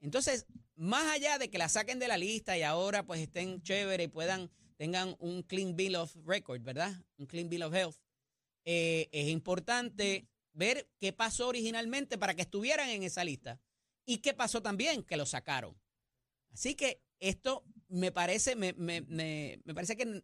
Entonces, 0.00 0.46
más 0.74 1.06
allá 1.14 1.38
de 1.38 1.50
que 1.50 1.58
la 1.58 1.68
saquen 1.68 1.98
de 1.98 2.08
la 2.08 2.16
lista 2.16 2.56
y 2.56 2.62
ahora 2.62 3.04
pues 3.04 3.20
estén 3.20 3.62
chévere 3.62 4.04
y 4.04 4.08
puedan 4.08 4.50
tengan 4.76 5.14
un 5.18 5.42
clean 5.42 5.76
bill 5.76 5.96
of 5.96 6.16
record, 6.24 6.62
¿verdad? 6.62 7.04
Un 7.18 7.26
clean 7.26 7.50
bill 7.50 7.64
of 7.64 7.74
health. 7.74 7.99
Eh, 8.64 9.08
es 9.12 9.28
importante 9.28 10.28
ver 10.52 10.90
qué 10.98 11.12
pasó 11.12 11.48
originalmente 11.48 12.18
para 12.18 12.34
que 12.34 12.42
estuvieran 12.42 12.88
en 12.90 13.02
esa 13.02 13.24
lista 13.24 13.60
y 14.04 14.18
qué 14.18 14.34
pasó 14.34 14.62
también 14.62 15.02
que 15.02 15.16
lo 15.16 15.26
sacaron. 15.26 15.76
Así 16.52 16.74
que 16.74 17.02
esto 17.20 17.64
me 17.88 18.12
parece, 18.12 18.56
me, 18.56 18.72
me, 18.74 19.02
me, 19.02 19.60
me 19.64 19.74
parece 19.74 19.96
que 19.96 20.22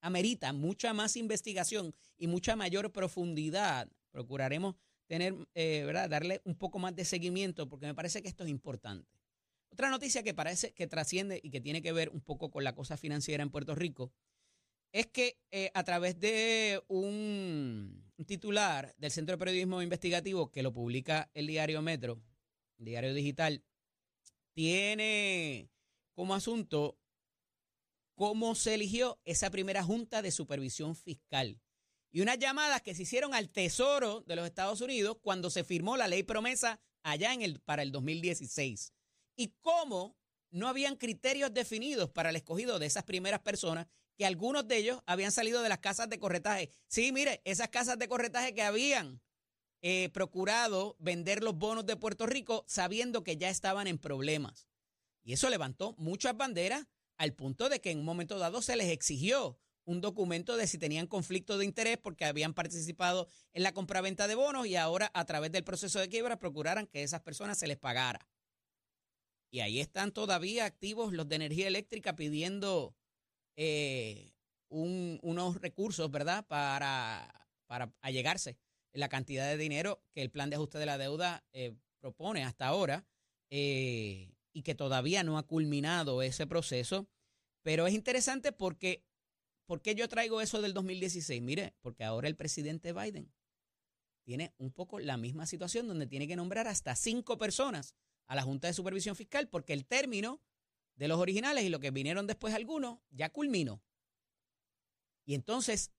amerita 0.00 0.52
mucha 0.52 0.92
más 0.92 1.16
investigación 1.16 1.94
y 2.16 2.26
mucha 2.26 2.56
mayor 2.56 2.92
profundidad. 2.92 3.90
Procuraremos 4.10 4.76
tener, 5.06 5.34
eh, 5.54 5.82
¿verdad? 5.84 6.08
Darle 6.08 6.40
un 6.44 6.56
poco 6.56 6.78
más 6.78 6.94
de 6.94 7.04
seguimiento 7.04 7.68
porque 7.68 7.86
me 7.86 7.94
parece 7.94 8.22
que 8.22 8.28
esto 8.28 8.44
es 8.44 8.50
importante. 8.50 9.10
Otra 9.68 9.90
noticia 9.90 10.22
que 10.22 10.32
parece 10.32 10.72
que 10.72 10.86
trasciende 10.86 11.40
y 11.42 11.50
que 11.50 11.60
tiene 11.60 11.82
que 11.82 11.92
ver 11.92 12.08
un 12.10 12.20
poco 12.20 12.50
con 12.50 12.64
la 12.64 12.74
cosa 12.74 12.96
financiera 12.96 13.42
en 13.42 13.50
Puerto 13.50 13.74
Rico 13.74 14.12
es 14.92 15.06
que 15.06 15.38
eh, 15.50 15.70
a 15.74 15.84
través 15.84 16.18
de 16.18 16.82
un, 16.88 18.04
titular 18.26 18.94
del 18.96 19.10
Centro 19.10 19.34
de 19.34 19.38
Periodismo 19.38 19.82
Investigativo 19.82 20.50
que 20.50 20.62
lo 20.62 20.72
publica 20.72 21.30
el 21.34 21.46
diario 21.46 21.82
Metro, 21.82 22.20
el 22.78 22.84
diario 22.86 23.14
digital, 23.14 23.62
tiene 24.54 25.70
como 26.14 26.34
asunto 26.34 26.98
cómo 28.14 28.54
se 28.54 28.74
eligió 28.74 29.20
esa 29.24 29.50
primera 29.50 29.82
junta 29.82 30.22
de 30.22 30.30
supervisión 30.30 30.96
fiscal. 30.96 31.60
Y 32.10 32.22
unas 32.22 32.38
llamadas 32.38 32.80
que 32.80 32.94
se 32.94 33.02
hicieron 33.02 33.34
al 33.34 33.50
Tesoro 33.50 34.22
de 34.22 34.36
los 34.36 34.46
Estados 34.46 34.80
Unidos 34.80 35.18
cuando 35.20 35.50
se 35.50 35.64
firmó 35.64 35.98
la 35.98 36.08
ley 36.08 36.22
promesa 36.22 36.80
allá 37.02 37.34
en 37.34 37.42
el, 37.42 37.60
para 37.60 37.82
el 37.82 37.92
2016 37.92 38.94
y 39.36 39.54
cómo 39.60 40.16
no 40.50 40.68
habían 40.68 40.96
criterios 40.96 41.52
definidos 41.52 42.10
para 42.10 42.30
el 42.30 42.36
escogido 42.36 42.78
de 42.78 42.86
esas 42.86 43.04
primeras 43.04 43.40
personas, 43.40 43.86
que 44.16 44.26
algunos 44.26 44.66
de 44.66 44.78
ellos 44.78 45.02
habían 45.06 45.32
salido 45.32 45.62
de 45.62 45.68
las 45.68 45.78
casas 45.78 46.08
de 46.08 46.18
corretaje. 46.18 46.70
Sí, 46.88 47.12
mire, 47.12 47.42
esas 47.44 47.68
casas 47.68 47.98
de 47.98 48.08
corretaje 48.08 48.54
que 48.54 48.62
habían 48.62 49.20
eh, 49.82 50.08
procurado 50.10 50.96
vender 50.98 51.42
los 51.42 51.56
bonos 51.56 51.86
de 51.86 51.96
Puerto 51.96 52.26
Rico 52.26 52.64
sabiendo 52.66 53.22
que 53.22 53.36
ya 53.36 53.50
estaban 53.50 53.86
en 53.86 53.98
problemas. 53.98 54.66
Y 55.22 55.32
eso 55.32 55.50
levantó 55.50 55.94
muchas 55.98 56.36
banderas 56.36 56.86
al 57.18 57.34
punto 57.34 57.68
de 57.68 57.80
que 57.80 57.90
en 57.90 57.98
un 58.00 58.04
momento 58.04 58.38
dado 58.38 58.62
se 58.62 58.76
les 58.76 58.90
exigió 58.90 59.58
un 59.84 60.00
documento 60.00 60.56
de 60.56 60.66
si 60.66 60.78
tenían 60.78 61.06
conflicto 61.06 61.58
de 61.58 61.64
interés 61.64 61.98
porque 61.98 62.24
habían 62.24 62.54
participado 62.54 63.28
en 63.52 63.62
la 63.62 63.72
compraventa 63.72 64.26
de 64.26 64.34
bonos 64.34 64.66
y 64.66 64.76
ahora 64.76 65.10
a 65.14 65.24
través 65.24 65.52
del 65.52 65.62
proceso 65.62 66.00
de 66.00 66.08
quiebra 66.08 66.38
procuraran 66.38 66.86
que 66.86 67.02
esas 67.02 67.20
personas 67.20 67.58
se 67.58 67.68
les 67.68 67.76
pagara. 67.76 68.28
Y 69.50 69.60
ahí 69.60 69.80
están 69.80 70.10
todavía 70.10 70.64
activos 70.64 71.12
los 71.12 71.28
de 71.28 71.36
energía 71.36 71.68
eléctrica 71.68 72.16
pidiendo 72.16 72.96
eh, 73.56 74.32
unos 74.68 75.60
recursos, 75.60 76.10
¿verdad? 76.10 76.46
Para, 76.46 77.48
para 77.66 77.92
allegarse 78.00 78.58
la 78.92 79.08
cantidad 79.08 79.46
de 79.48 79.56
dinero 79.56 80.02
que 80.12 80.22
el 80.22 80.30
plan 80.30 80.50
de 80.50 80.56
ajuste 80.56 80.78
de 80.78 80.86
la 80.86 80.98
deuda 80.98 81.44
eh, 81.52 81.74
propone 82.00 82.44
hasta 82.44 82.66
ahora 82.66 83.06
eh, 83.50 84.32
y 84.52 84.62
que 84.62 84.74
todavía 84.74 85.22
no 85.22 85.38
ha 85.38 85.46
culminado 85.46 86.22
ese 86.22 86.46
proceso. 86.46 87.08
Pero 87.62 87.86
es 87.86 87.94
interesante 87.94 88.52
porque, 88.52 89.04
¿por 89.66 89.82
qué 89.82 89.94
yo 89.94 90.08
traigo 90.08 90.40
eso 90.40 90.62
del 90.62 90.72
2016? 90.72 91.42
Mire, 91.42 91.74
porque 91.80 92.04
ahora 92.04 92.28
el 92.28 92.36
presidente 92.36 92.92
Biden 92.92 93.32
tiene 94.24 94.54
un 94.58 94.72
poco 94.72 94.98
la 94.98 95.16
misma 95.16 95.46
situación 95.46 95.86
donde 95.86 96.06
tiene 96.06 96.26
que 96.26 96.36
nombrar 96.36 96.66
hasta 96.66 96.96
cinco 96.96 97.38
personas 97.38 97.94
a 98.26 98.34
la 98.34 98.42
Junta 98.42 98.66
de 98.66 98.74
Supervisión 98.74 99.14
Fiscal 99.14 99.48
porque 99.48 99.72
el 99.72 99.86
término 99.86 100.40
de 100.96 101.08
los 101.08 101.18
originales 101.18 101.64
y 101.64 101.68
lo 101.68 101.80
que 101.80 101.90
vinieron 101.90 102.26
después 102.26 102.54
algunos 102.54 102.98
ya 103.10 103.30
culminó. 103.30 103.82
Y 105.24 105.34
entonces 105.34 105.92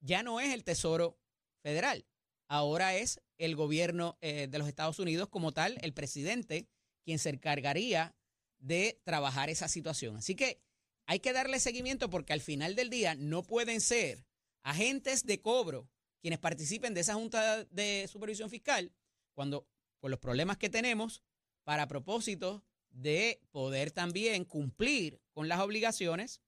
ya 0.00 0.22
no 0.22 0.40
es 0.40 0.52
el 0.52 0.64
Tesoro 0.64 1.18
Federal, 1.62 2.06
ahora 2.48 2.94
es 2.94 3.20
el 3.38 3.56
gobierno 3.56 4.18
eh, 4.20 4.48
de 4.48 4.58
los 4.58 4.68
Estados 4.68 4.98
Unidos 4.98 5.28
como 5.28 5.52
tal, 5.52 5.78
el 5.80 5.92
presidente, 5.92 6.68
quien 7.04 7.18
se 7.18 7.30
encargaría 7.30 8.14
de 8.58 9.00
trabajar 9.04 9.50
esa 9.50 9.68
situación. 9.68 10.16
Así 10.16 10.34
que 10.34 10.62
hay 11.06 11.20
que 11.20 11.32
darle 11.32 11.60
seguimiento 11.60 12.08
porque 12.10 12.32
al 12.32 12.40
final 12.40 12.74
del 12.76 12.90
día 12.90 13.14
no 13.14 13.42
pueden 13.42 13.80
ser 13.80 14.26
agentes 14.62 15.26
de 15.26 15.40
cobro 15.40 15.90
quienes 16.20 16.38
participen 16.38 16.94
de 16.94 17.00
esa 17.00 17.14
Junta 17.14 17.64
de 17.64 18.08
Supervisión 18.08 18.48
Fiscal 18.48 18.92
cuando 19.34 19.68
con 20.00 20.10
los 20.10 20.20
problemas 20.20 20.56
que 20.56 20.70
tenemos 20.70 21.22
para 21.64 21.88
propósito 21.88 22.64
de 22.94 23.40
poder 23.50 23.90
también 23.90 24.44
cumplir 24.44 25.20
con 25.32 25.48
las 25.48 25.60
obligaciones 25.60 26.40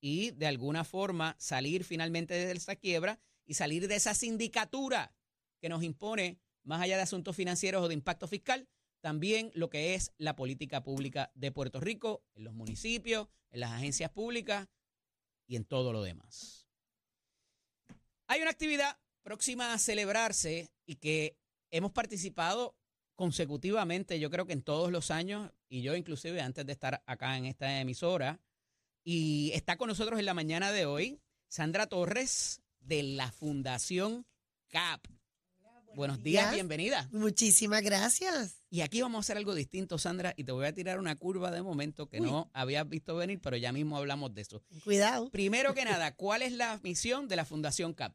y 0.00 0.30
de 0.32 0.46
alguna 0.46 0.82
forma 0.84 1.36
salir 1.38 1.84
finalmente 1.84 2.34
de 2.34 2.52
esa 2.52 2.74
quiebra 2.74 3.20
y 3.44 3.54
salir 3.54 3.86
de 3.86 3.96
esa 3.96 4.14
sindicatura 4.14 5.14
que 5.60 5.68
nos 5.68 5.82
impone, 5.82 6.40
más 6.62 6.80
allá 6.80 6.96
de 6.96 7.02
asuntos 7.02 7.36
financieros 7.36 7.82
o 7.82 7.88
de 7.88 7.94
impacto 7.94 8.26
fiscal, 8.26 8.66
también 9.00 9.50
lo 9.54 9.68
que 9.68 9.94
es 9.94 10.12
la 10.16 10.36
política 10.36 10.82
pública 10.82 11.30
de 11.34 11.52
Puerto 11.52 11.80
Rico, 11.80 12.24
en 12.34 12.44
los 12.44 12.54
municipios, 12.54 13.28
en 13.50 13.60
las 13.60 13.72
agencias 13.72 14.10
públicas 14.10 14.68
y 15.46 15.56
en 15.56 15.64
todo 15.64 15.92
lo 15.92 16.02
demás. 16.02 16.66
Hay 18.26 18.40
una 18.40 18.50
actividad 18.50 18.98
próxima 19.22 19.74
a 19.74 19.78
celebrarse 19.78 20.70
y 20.86 20.96
que 20.96 21.36
hemos 21.70 21.92
participado 21.92 22.76
consecutivamente, 23.20 24.18
yo 24.18 24.30
creo 24.30 24.46
que 24.46 24.54
en 24.54 24.62
todos 24.62 24.90
los 24.90 25.10
años, 25.10 25.52
y 25.68 25.82
yo 25.82 25.94
inclusive 25.94 26.40
antes 26.40 26.64
de 26.64 26.72
estar 26.72 27.02
acá 27.04 27.36
en 27.36 27.44
esta 27.44 27.78
emisora, 27.78 28.40
y 29.04 29.50
está 29.52 29.76
con 29.76 29.88
nosotros 29.88 30.18
en 30.18 30.24
la 30.24 30.32
mañana 30.32 30.72
de 30.72 30.86
hoy 30.86 31.20
Sandra 31.46 31.86
Torres 31.86 32.62
de 32.80 33.02
la 33.02 33.30
Fundación 33.30 34.24
CAP. 34.68 35.04
Buenos 35.94 36.22
días, 36.22 36.54
bienvenida. 36.54 37.10
Muchísimas 37.12 37.82
gracias. 37.82 38.62
Y 38.70 38.80
aquí 38.80 39.02
vamos 39.02 39.18
a 39.18 39.20
hacer 39.20 39.36
algo 39.36 39.54
distinto, 39.54 39.98
Sandra, 39.98 40.32
y 40.34 40.44
te 40.44 40.52
voy 40.52 40.64
a 40.64 40.72
tirar 40.72 40.98
una 40.98 41.14
curva 41.14 41.50
de 41.50 41.60
momento 41.60 42.08
que 42.08 42.20
no 42.20 42.50
habías 42.54 42.88
visto 42.88 43.16
venir, 43.16 43.38
pero 43.42 43.58
ya 43.58 43.70
mismo 43.70 43.98
hablamos 43.98 44.32
de 44.32 44.40
eso. 44.40 44.62
Cuidado. 44.82 45.28
Primero 45.30 45.74
que 45.74 45.84
nada, 45.84 46.14
¿cuál 46.14 46.40
es 46.40 46.52
la 46.52 46.80
misión 46.82 47.28
de 47.28 47.36
la 47.36 47.44
Fundación 47.44 47.92
CAP? 47.92 48.14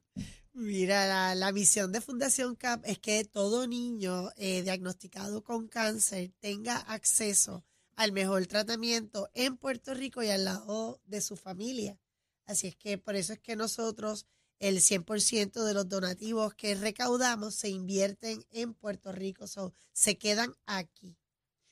Mira, 0.57 1.35
la, 1.35 1.51
misión 1.51 1.91
de 1.91 1.99
Fundación 1.99 2.55
CAP 2.55 2.85
es 2.85 2.97
que 2.97 3.25
todo 3.25 3.67
niño 3.67 4.29
eh, 4.37 4.61
diagnosticado 4.63 5.43
con 5.43 5.67
cáncer 5.67 6.31
tenga 6.39 6.77
acceso 6.77 7.65
al 7.97 8.13
mejor 8.13 8.47
tratamiento 8.47 9.29
en 9.33 9.57
Puerto 9.57 9.93
Rico 9.93 10.23
y 10.23 10.29
al 10.29 10.45
lado 10.45 11.01
de 11.03 11.19
su 11.19 11.35
familia. 11.35 11.99
Así 12.45 12.67
es 12.67 12.77
que 12.77 12.97
por 12.97 13.17
eso 13.17 13.33
es 13.33 13.39
que 13.39 13.57
nosotros 13.57 14.27
el 14.59 14.77
100% 14.77 15.61
de 15.65 15.73
los 15.73 15.89
donativos 15.89 16.53
que 16.53 16.73
recaudamos 16.73 17.53
se 17.53 17.67
invierten 17.67 18.45
en 18.51 18.73
Puerto 18.73 19.11
Rico, 19.11 19.47
se 19.91 20.17
quedan 20.17 20.55
aquí. 20.65 21.17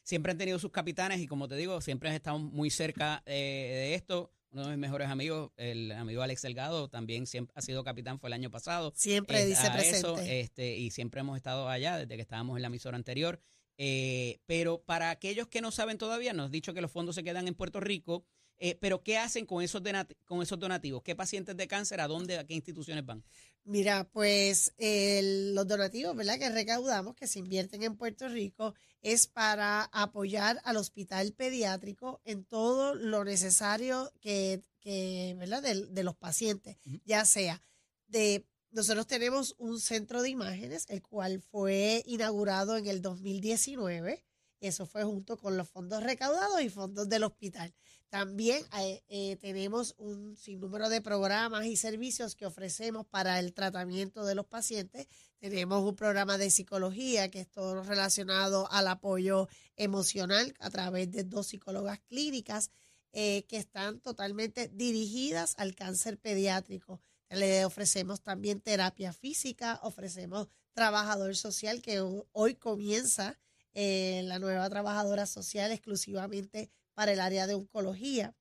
Siempre 0.02 0.34
han 0.34 0.38
tenido 0.38 0.60
sus 0.60 0.72
capitanes 0.72 1.22
y 1.22 1.28
como 1.28 1.48
te 1.48 1.56
digo, 1.56 1.80
siempre 1.80 2.10
han 2.10 2.16
estado 2.16 2.38
muy 2.38 2.70
cerca 2.70 3.24
eh, 3.26 3.32
de 3.32 3.96
esto. 3.96 4.34
Uno 4.54 4.66
de 4.66 4.70
mis 4.70 4.78
mejores 4.78 5.10
amigos, 5.10 5.52
el 5.58 5.92
amigo 5.94 6.22
Alex 6.22 6.44
Delgado, 6.44 6.88
también 6.88 7.26
siempre 7.26 7.52
ha 7.58 7.62
sido 7.64 7.84
capitán, 7.84 8.20
fue 8.20 8.30
el 8.30 8.34
año 8.34 8.52
pasado. 8.52 8.94
Siempre 8.96 9.48
dice 9.48 9.72
presente. 9.72 10.42
este, 10.42 10.78
y 10.78 10.92
siempre 10.92 11.22
hemos 11.22 11.38
estado 11.38 11.68
allá 11.68 11.98
desde 11.98 12.16
que 12.16 12.22
estábamos 12.22 12.56
en 12.58 12.62
la 12.62 12.68
emisora 12.68 12.96
anterior. 12.96 13.42
Eh, 13.80 14.42
pero 14.46 14.84
para 14.84 15.10
aquellos 15.10 15.48
que 15.48 15.62
no 15.62 15.72
saben 15.72 15.98
todavía, 15.98 16.34
nos 16.34 16.46
han 16.46 16.52
dicho 16.52 16.76
que 16.76 16.82
los 16.82 16.92
fondos 16.92 17.16
se 17.16 17.24
quedan 17.24 17.48
en 17.48 17.56
Puerto 17.56 17.80
Rico. 17.80 18.28
Eh, 18.66 18.78
pero 18.80 19.04
¿qué 19.04 19.18
hacen 19.18 19.46
con 19.46 19.62
esos, 19.62 19.82
con 20.24 20.42
esos 20.42 20.58
donativos? 20.58 21.04
¿Qué 21.04 21.18
pacientes 21.18 21.58
de 21.58 21.68
cáncer, 21.68 22.00
a 22.00 22.08
dónde, 22.08 22.38
a 22.38 22.46
qué 22.46 22.54
instituciones 22.54 23.06
van? 23.06 23.22
Mira, 23.66 24.08
pues 24.10 24.74
los 24.80 25.68
donativos, 25.68 26.16
¿verdad? 26.16 26.40
Que 26.40 26.50
recaudamos, 26.50 27.14
que 27.14 27.28
se 27.28 27.40
invierten 27.40 27.84
en 27.84 27.98
Puerto 27.98 28.30
Rico, 28.30 28.74
es 29.02 29.28
para 29.28 29.90
apoyar 29.92 30.62
al 30.64 30.78
hospital 30.78 31.34
pediátrico 31.34 32.22
en 32.24 32.46
todo 32.46 32.96
lo 32.96 33.26
necesario 33.26 34.14
que, 34.22 34.62
que 34.80 35.36
¿verdad? 35.38 35.62
De, 35.62 36.04
los 36.04 36.16
pacientes, 36.16 36.78
ya 37.04 37.26
sea 37.26 37.62
de 38.08 38.46
nosotros 38.72 39.08
tenemos 39.08 39.56
un 39.58 39.82
centro 39.82 40.22
de 40.22 40.30
imágenes, 40.30 40.86
el 40.88 41.02
cual 41.02 41.42
fue 41.42 42.02
inaugurado 42.06 42.78
en 42.78 42.88
el 42.88 43.02
2019. 43.02 44.24
Eso 44.64 44.86
fue 44.86 45.04
junto 45.04 45.38
con 45.38 45.58
los 45.58 45.68
fondos 45.68 46.02
recaudados 46.02 46.62
y 46.62 46.70
fondos 46.70 47.10
del 47.10 47.26
hospital. 47.26 47.74
También 48.08 48.64
eh, 48.80 49.04
eh, 49.10 49.36
tenemos 49.36 49.94
un 49.98 50.38
sinnúmero 50.38 50.88
de 50.88 51.02
programas 51.02 51.66
y 51.66 51.76
servicios 51.76 52.34
que 52.34 52.46
ofrecemos 52.46 53.06
para 53.06 53.40
el 53.40 53.54
tratamiento 53.54 54.24
de 54.24 54.36
los 54.36 54.46
pacientes. 54.46 55.08
Tenemos 55.40 55.84
un 55.84 55.98
programa 55.98 56.38
de 56.38 56.50
psicología 56.50 57.30
que 57.30 57.42
es 57.42 57.52
todo 57.52 57.84
relacionado 57.84 58.72
al 58.72 58.88
apoyo 58.88 59.50
emocional 59.76 60.54
a 60.60 60.70
través 60.70 61.12
de 61.12 61.26
dos 61.26 61.48
psicólogas 61.48 62.00
clínicas 62.08 62.72
eh, 63.12 63.44
que 63.50 63.58
están 63.58 64.00
totalmente 64.00 64.70
dirigidas 64.70 65.56
al 65.58 65.76
cáncer 65.76 66.18
pediátrico. 66.18 67.02
Le 67.30 67.66
ofrecemos 67.66 68.22
también 68.22 68.62
terapia 68.62 69.12
física, 69.12 69.82
ofrecemos 69.84 70.48
trabajador 70.74 71.36
social 71.36 71.82
que 71.82 72.00
hoy 72.32 72.56
comienza 72.56 73.38
la 73.76 74.40
nueva 74.40 74.70
trabajadora 74.70 75.26
social 75.26 75.72
exclusivamente 75.72 76.70
para 76.94 77.14
el 77.14 77.20
área 77.20 77.48
de 77.48 77.56
oncología. 77.56 78.36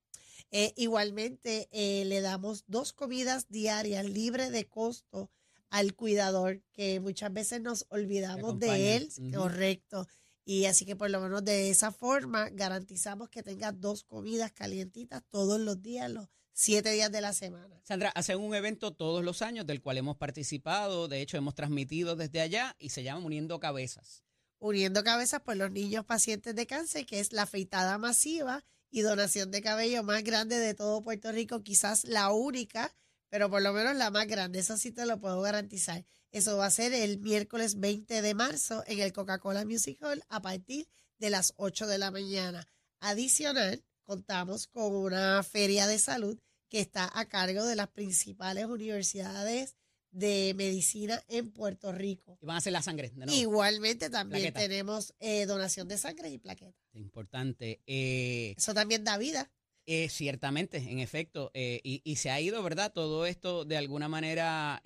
Eh, 0.51 0.75
igualmente, 0.77 1.69
eh, 1.73 2.05
le 2.05 2.21
damos 2.21 2.65
dos 2.67 2.93
comidas 2.93 3.49
diarias 3.49 4.05
libre 4.05 4.51
de 4.51 4.69
costo 4.69 5.31
al 5.71 5.95
cuidador, 5.95 6.63
que 6.73 7.01
muchas 7.01 7.33
veces 7.33 7.63
nos 7.63 7.87
olvidamos 7.89 8.59
de 8.59 8.97
él, 8.97 9.09
correcto. 9.35 10.07
Y 10.45 10.67
así 10.67 10.85
que 10.85 10.97
por 10.97 11.09
lo 11.09 11.21
menos 11.21 11.43
de 11.45 11.71
esa 11.71 11.91
forma 11.91 12.51
garantizamos 12.51 13.31
que 13.31 13.43
tenga 13.43 13.73
dos 13.73 14.05
comidas 14.05 14.53
calientitas 14.53 15.23
todos 15.31 15.59
los 15.59 15.81
días, 15.81 16.11
los 16.11 16.29
siete 16.53 16.91
días 16.91 17.11
de 17.11 17.23
la 17.23 17.33
semana. 17.33 17.81
Sandra, 17.85 18.11
hacen 18.11 18.39
un 18.39 18.55
evento 18.55 18.93
todos 18.93 19.25
los 19.25 19.41
años 19.41 19.67
del 19.67 19.81
cual 19.81 19.97
hemos 19.97 20.19
participado, 20.19 21.09
de 21.09 21.23
hecho 21.23 21.39
hemos 21.39 21.55
transmitido 21.55 22.17
desde 22.17 22.43
allá 22.43 22.77
y 22.79 22.91
se 22.91 23.03
llama 23.03 23.25
Uniendo 23.25 23.59
Cabezas. 23.59 24.23
Uniendo 24.65 25.03
Cabezas 25.03 25.41
por 25.41 25.57
los 25.57 25.73
niños 25.73 26.05
pacientes 26.05 26.55
de 26.55 26.69
cáncer, 26.69 27.05
que 27.05 27.19
es 27.19 27.33
la 27.33 27.43
afeitada 27.43 27.99
masiva 27.99 28.65
y 28.93 29.01
donación 29.01 29.51
de 29.51 29.61
cabello 29.61 30.05
más 30.05 30.23
grande 30.23 30.57
de 30.57 30.73
todo 30.73 31.03
Puerto 31.03 31.33
Rico, 31.33 31.65
quizás 31.65 32.05
la 32.05 32.31
única, 32.31 32.95
pero 33.29 33.51
por 33.51 33.61
lo 33.61 33.73
menos 33.73 33.97
la 33.97 34.13
más 34.13 34.29
grande, 34.29 34.61
eso 34.61 34.77
sí 34.77 34.93
te 34.93 35.05
lo 35.05 35.19
puedo 35.19 35.41
garantizar. 35.41 36.05
Eso 36.31 36.59
va 36.59 36.67
a 36.67 36.71
ser 36.71 36.93
el 36.93 37.19
miércoles 37.19 37.81
20 37.81 38.23
de 38.23 38.35
marzo 38.35 38.85
en 38.87 39.01
el 39.01 39.13
Coca-Cola 39.13 39.65
Music 39.65 39.99
Hall 40.01 40.23
a 40.29 40.41
partir 40.41 40.89
de 41.19 41.31
las 41.31 41.55
8 41.57 41.89
de 41.89 41.99
la 41.99 42.13
mañana. 42.13 42.69
Adicional, 43.01 43.83
contamos 44.05 44.69
con 44.69 44.95
una 44.95 45.43
feria 45.43 45.89
de 45.89 45.99
salud 45.99 46.39
que 46.69 46.79
está 46.79 47.11
a 47.19 47.25
cargo 47.25 47.65
de 47.65 47.75
las 47.75 47.89
principales 47.89 48.67
universidades 48.67 49.75
de 50.13 50.53
medicina 50.57 51.23
en 51.29 51.51
Puerto 51.51 51.91
Rico. 51.91 52.39
Y 52.41 52.47
van 52.47 52.57
a 52.57 52.59
hacer 52.59 52.73
la 52.73 52.83
sangre. 52.83 53.11
Igualmente 53.29 54.11
también 54.11 54.53
tenemos 54.53 55.15
eh, 55.19 55.47
donación 55.47 55.89
de 55.89 55.99
sangre 55.99 56.31
y 56.31 56.39
plaquetas. 56.39 56.81
Importante. 56.93 57.81
Eh, 57.87 58.55
Eso 58.57 58.75
también 58.75 59.05
da 59.05 59.19
vida. 59.19 59.51
Eh, 59.85 60.09
ciertamente, 60.09 60.77
en 60.77 61.01
efecto, 61.01 61.51
y, 61.55 62.03
y, 62.05 62.17
se 62.17 62.31
ha 62.31 62.41
ido, 62.41 62.63
¿verdad? 62.63 62.93
Todo 62.93 63.27
esto 63.27 63.65
de 63.65 63.77
alguna 63.77 64.09
manera 64.09 64.81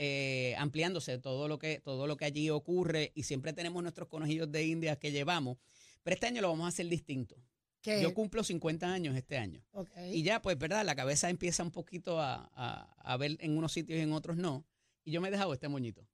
ampliándose, 0.57 1.19
todo 1.19 1.49
lo 1.49 1.59
que 1.59 1.81
todo 1.81 2.07
lo 2.07 2.17
que 2.17 2.25
allí 2.25 2.49
ocurre, 2.49 3.13
y 3.15 3.25
siempre 3.25 3.53
tenemos 3.53 3.83
nuestros 3.83 4.09
conejillos 4.09 4.51
de 4.51 4.65
India 4.65 4.97
que 4.97 5.13
llevamos, 5.13 5.59
pero 6.03 6.15
este 6.15 6.29
año 6.29 6.41
lo 6.41 6.49
vamos 6.49 6.65
a 6.65 6.69
hacer 6.69 6.89
distinto. 6.89 7.37
Yo 7.83 8.15
cumplo 8.15 8.43
50 8.43 8.91
años 8.91 9.15
este 9.17 9.37
año. 9.37 9.63
Y 10.11 10.23
ya, 10.23 10.41
pues, 10.41 10.59
¿verdad? 10.59 10.85
La 10.85 10.97
cabeza 10.97 11.29
empieza 11.29 11.63
un 11.63 11.71
poquito 11.71 12.19
a, 12.19 12.47
a 12.97 13.17
ver 13.19 13.37
en 13.41 13.57
unos 13.57 13.73
sitios 13.73 13.99
y 13.99 14.03
en 14.03 14.13
otros 14.15 14.39
no. 14.39 14.65
Y 15.07 15.13
yo 15.13 15.21
me 15.21 15.29
he 15.29 15.31
dejado 15.31 15.55
este 15.55 15.69
moñito. 15.69 16.07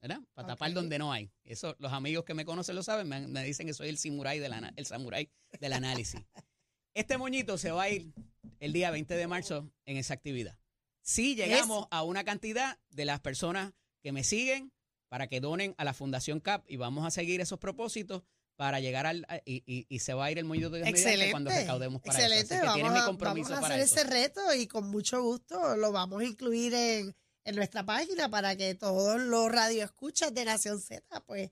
¿Verdad? 0.00 0.20
Para 0.32 0.48
tapar 0.48 0.72
donde 0.72 0.98
no 0.98 1.12
hay. 1.12 1.30
Eso, 1.44 1.76
los 1.78 1.92
amigos 1.92 2.24
que 2.24 2.34
me 2.34 2.44
conocen 2.44 2.74
lo 2.74 2.82
saben, 2.82 3.08
me, 3.08 3.44
dicen 3.44 3.66
que 3.66 3.74
soy 3.74 3.88
el 3.88 3.98
samurái 3.98 4.38
del, 4.38 4.52
el 4.74 4.86
samurái 4.86 5.30
del 5.60 5.72
análisis. 5.74 6.20
Este 6.94 7.16
moñito 7.16 7.56
se 7.56 7.70
va 7.70 7.84
a 7.84 7.88
ir 7.88 8.12
el 8.60 8.74
día 8.74 8.90
20 8.90 9.14
de 9.14 9.26
marzo 9.26 9.72
en 9.86 9.96
esa 9.96 10.12
actividad. 10.12 10.58
Si 11.00 11.34
llegamos 11.34 11.88
a 11.90 12.02
una 12.02 12.22
cantidad 12.22 12.78
de 12.90 13.06
las 13.06 13.20
personas 13.20 13.72
que 14.02 14.12
me 14.12 14.24
siguen 14.24 14.72
para 15.08 15.26
que 15.26 15.40
donen 15.40 15.74
a 15.78 15.84
la 15.84 15.94
Fundación 15.94 16.40
CAP 16.40 16.70
y 16.70 16.76
vamos 16.76 17.06
a 17.06 17.10
seguir 17.10 17.40
esos 17.40 17.58
propósitos 17.58 18.24
para 18.56 18.78
llegar 18.78 19.06
al 19.06 19.26
y, 19.46 19.86
y, 19.88 19.98
se 20.00 20.12
va 20.12 20.26
a 20.26 20.30
ir 20.30 20.38
el 20.38 20.44
moñito 20.44 20.68
de 20.68 20.86
Excelente. 20.86 21.30
cuando 21.30 21.50
recaudemos 21.50 22.02
para 22.02 22.18
Excelente. 22.18 22.54
eso. 22.54 22.66
vamos, 22.66 22.90
a, 22.92 23.10
vamos 23.10 23.50
a 23.50 23.58
hacer 23.58 23.80
ese 23.80 24.04
reto 24.04 24.54
y 24.54 24.66
con 24.66 24.90
mucho 24.90 25.22
gusto 25.22 25.76
lo 25.76 25.92
vamos 25.92 26.20
a 26.20 26.24
incluir 26.24 26.74
en 26.74 27.14
en 27.44 27.56
nuestra 27.56 27.84
página 27.84 28.30
para 28.30 28.56
que 28.56 28.74
todos 28.74 29.20
los 29.20 29.50
radioescuchas 29.50 30.34
de 30.34 30.44
Nación 30.44 30.80
Z 30.80 31.02
pues 31.26 31.50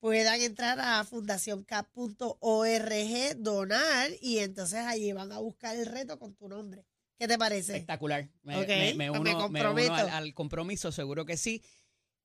puedan 0.00 0.40
entrar 0.40 0.80
a 0.80 1.04
fundacioncap.org, 1.04 3.36
donar 3.36 4.10
y 4.20 4.38
entonces 4.38 4.80
allí 4.80 5.12
van 5.12 5.30
a 5.32 5.38
buscar 5.38 5.76
el 5.76 5.86
reto 5.86 6.18
con 6.18 6.34
tu 6.34 6.48
nombre. 6.48 6.84
¿Qué 7.18 7.28
te 7.28 7.36
parece? 7.36 7.74
Espectacular. 7.74 8.30
Me, 8.42 8.66
me, 8.66 8.94
me, 8.94 9.10
pues 9.10 9.20
uno, 9.20 9.94
al, 9.94 10.32
compromiso, 10.32 10.90
seguro 10.90 11.26
que 11.26 11.36
sí. 11.36 11.62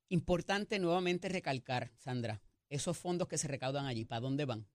Importante 0.07 0.79
nuevamente 0.79 1.27
recalcar, 1.27 1.91
Sandra, 1.97 2.41
esos 2.69 2.97
fondos 2.97 3.27
que 3.27 3.37
se 3.37 3.49
recaudan 3.49 3.87
allí, 3.87 4.05
¿para 4.05 4.21
dónde 4.21 4.45
van? 4.45 4.65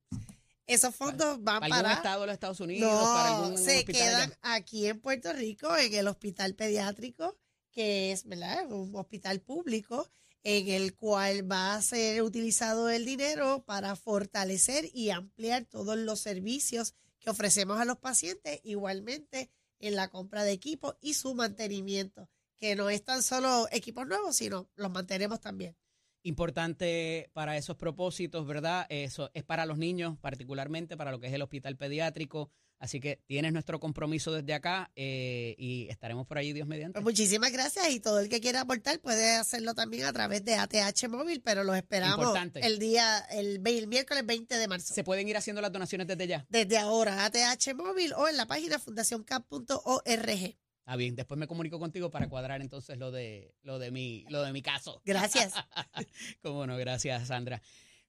Esos 0.66 0.95
fondos 0.95 1.43
van 1.43 1.61
para, 1.61 1.77
algún 1.77 1.93
estado 1.93 2.21
de 2.21 2.27
los 2.27 2.35
Estados 2.35 2.61
Unidos, 2.61 2.93
para 2.93 3.38
algún 3.38 3.57
se 3.57 3.83
quedan 3.87 4.35
aquí 4.43 4.87
en 4.87 5.01
Puerto 5.01 5.33
Rico, 5.33 5.75
en 5.75 5.95
el 5.95 6.07
hospital 6.07 6.55
pediátrico 6.55 7.39
que 7.70 8.12
es 8.12 8.24
¿verdad? 8.24 8.70
un 8.70 8.94
hospital 8.96 9.40
público 9.40 10.11
en 10.42 10.68
el 10.68 10.94
cual 10.94 11.50
va 11.50 11.74
a 11.74 11.83
ser 11.83 12.22
utilizado 12.22 12.88
el 12.88 13.04
dinero 13.04 13.64
para 13.66 13.94
fortalecer 13.96 14.90
y 14.94 15.11
ampliar 15.11 15.66
todos 15.66 15.96
los 15.98 16.20
servicios 16.20 16.94
que 17.18 17.30
ofrecemos 17.30 17.78
a 17.78 17.85
los 17.85 17.98
pacientes, 17.98 18.61
igualmente 18.64 19.50
en 19.78 19.96
la 19.96 20.09
compra 20.09 20.44
de 20.44 20.52
equipos 20.52 20.96
y 21.00 21.14
su 21.14 21.35
mantenimiento, 21.35 22.28
que 22.56 22.74
no 22.74 22.90
es 22.90 23.04
tan 23.04 23.22
solo 23.22 23.68
equipos 23.70 24.06
nuevos, 24.06 24.37
sino 24.37 24.70
los 24.76 24.90
mantenemos 24.90 25.40
también. 25.40 25.76
Importante 26.22 27.30
para 27.33 27.56
esos 27.56 27.76
propósitos, 27.76 28.46
¿verdad? 28.46 28.87
Eso 28.88 29.30
es 29.35 29.42
para 29.42 29.66
los 29.66 29.78
niños, 29.78 30.18
particularmente 30.20 30.96
para 30.96 31.11
lo 31.11 31.20
que 31.20 31.28
es 31.28 31.33
el 31.33 31.42
hospital 31.42 31.76
pediátrico, 31.76 32.50
Así 32.80 32.98
que 32.98 33.20
tienes 33.26 33.52
nuestro 33.52 33.78
compromiso 33.78 34.33
desde 34.33 34.54
acá 34.54 34.90
eh, 34.96 35.54
y 35.59 35.87
estaremos 35.90 36.26
por 36.26 36.38
allí, 36.38 36.54
Dios 36.54 36.66
mediante. 36.66 36.94
Pues 36.94 37.04
muchísimas 37.04 37.52
gracias 37.52 37.90
y 37.90 38.00
todo 38.00 38.20
el 38.20 38.30
que 38.30 38.40
quiera 38.40 38.62
aportar 38.62 38.98
puede 39.00 39.33
hacerlo 39.33 39.74
también 39.74 40.06
a 40.06 40.14
través 40.14 40.42
de 40.46 40.54
ATH 40.54 41.09
Móvil, 41.11 41.42
pero 41.42 41.62
los 41.62 41.76
esperamos 41.76 42.35
el 42.54 42.78
día, 42.78 43.18
el, 43.33 43.61
el, 43.66 43.87
miércoles 43.87 44.24
20 44.24 44.56
de 44.56 44.66
marzo. 44.66 44.94
¿Se 44.94 45.04
pueden 45.04 45.28
ir 45.28 45.37
haciendo 45.37 45.61
las 45.61 45.70
donaciones 45.70 46.06
desde 46.06 46.26
ya? 46.26 46.46
Desde 46.48 46.78
ahora, 46.78 47.26
ATH 47.26 47.74
Móvil 47.76 48.14
o 48.14 48.26
en 48.28 48.38
la 48.38 48.46
página 48.46 48.78
fundacioncap.org. 48.78 50.56
Ah, 50.92 50.96
bien, 50.96 51.14
después 51.14 51.38
me 51.38 51.46
comunico 51.46 51.79
contigo 51.79 52.11
para 52.11 52.29
cuadrar 52.29 52.62
entonces 52.62 52.98
lo 52.98 53.12
de 53.12 53.55
lo 53.62 53.79
de 53.79 53.92
mi, 53.92 54.24
lo 54.29 54.42
de 54.42 54.53
mi 54.53 54.61
caso. 54.61 55.00
Gracias. 55.05 55.55
Cómo 56.42 56.66
no, 56.66 56.76
gracias, 56.76 57.29
Sandra. 57.29 57.62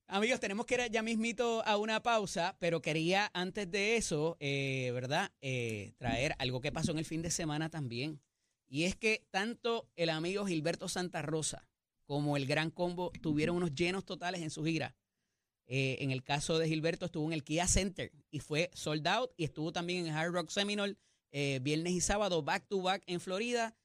Amigos, 0.08 0.40
tenemos 0.40 0.66
que 0.66 0.74
ir 0.74 0.92
ya 0.92 1.04
mismito 1.04 1.64
a 1.68 1.78
una 1.78 2.02
pausa, 2.02 2.58
pero 2.58 2.82
quería 2.82 3.30
antes 3.36 3.70
de 3.70 3.98
eso, 3.98 4.36
eh, 4.40 4.90
¿verdad? 4.96 5.32
Eh, 5.42 5.94
traer 6.00 6.34
algo 6.40 6.60
que 6.60 6.72
pasó 6.72 6.92
en 6.92 6.98
el 6.98 7.06
fin 7.06 7.22
de 7.22 7.30
semana 7.30 7.70
también. 7.70 8.20
Y 8.68 8.86
es 8.86 8.96
que 8.96 9.28
tanto 9.30 9.88
el 9.96 10.10
amigo 10.10 10.48
Gilberto 10.48 10.90
Santa 10.90 11.22
Rosa 11.22 11.68
como 12.06 12.36
el 12.36 12.48
Gran 12.48 12.72
Combo 12.72 13.12
tuvieron 13.22 13.58
unos 13.58 13.76
llenos 13.76 14.06
totales 14.06 14.42
en 14.42 14.50
su 14.50 14.64
gira. 14.64 14.96
Eh, 15.68 15.98
en 16.00 16.10
el 16.10 16.24
caso 16.24 16.58
de 16.58 16.68
Gilberto 16.68 17.06
estuvo 17.06 17.28
en 17.28 17.34
el 17.34 17.44
Kia 17.44 17.68
Center 17.68 18.12
y 18.32 18.40
fue 18.40 18.72
sold 18.74 19.08
out 19.08 19.32
y 19.38 19.44
estuvo 19.44 19.72
también 19.72 20.08
en 20.08 20.16
Hard 20.16 20.34
Rock 20.34 20.50
Seminole 20.50 20.98
viernes 21.32 21.94
y 21.94 22.02
sábado 22.02 22.44
back 22.44 22.68
to 22.68 22.82
back 22.82 23.04
en 23.08 23.20
Florida, 23.20 23.76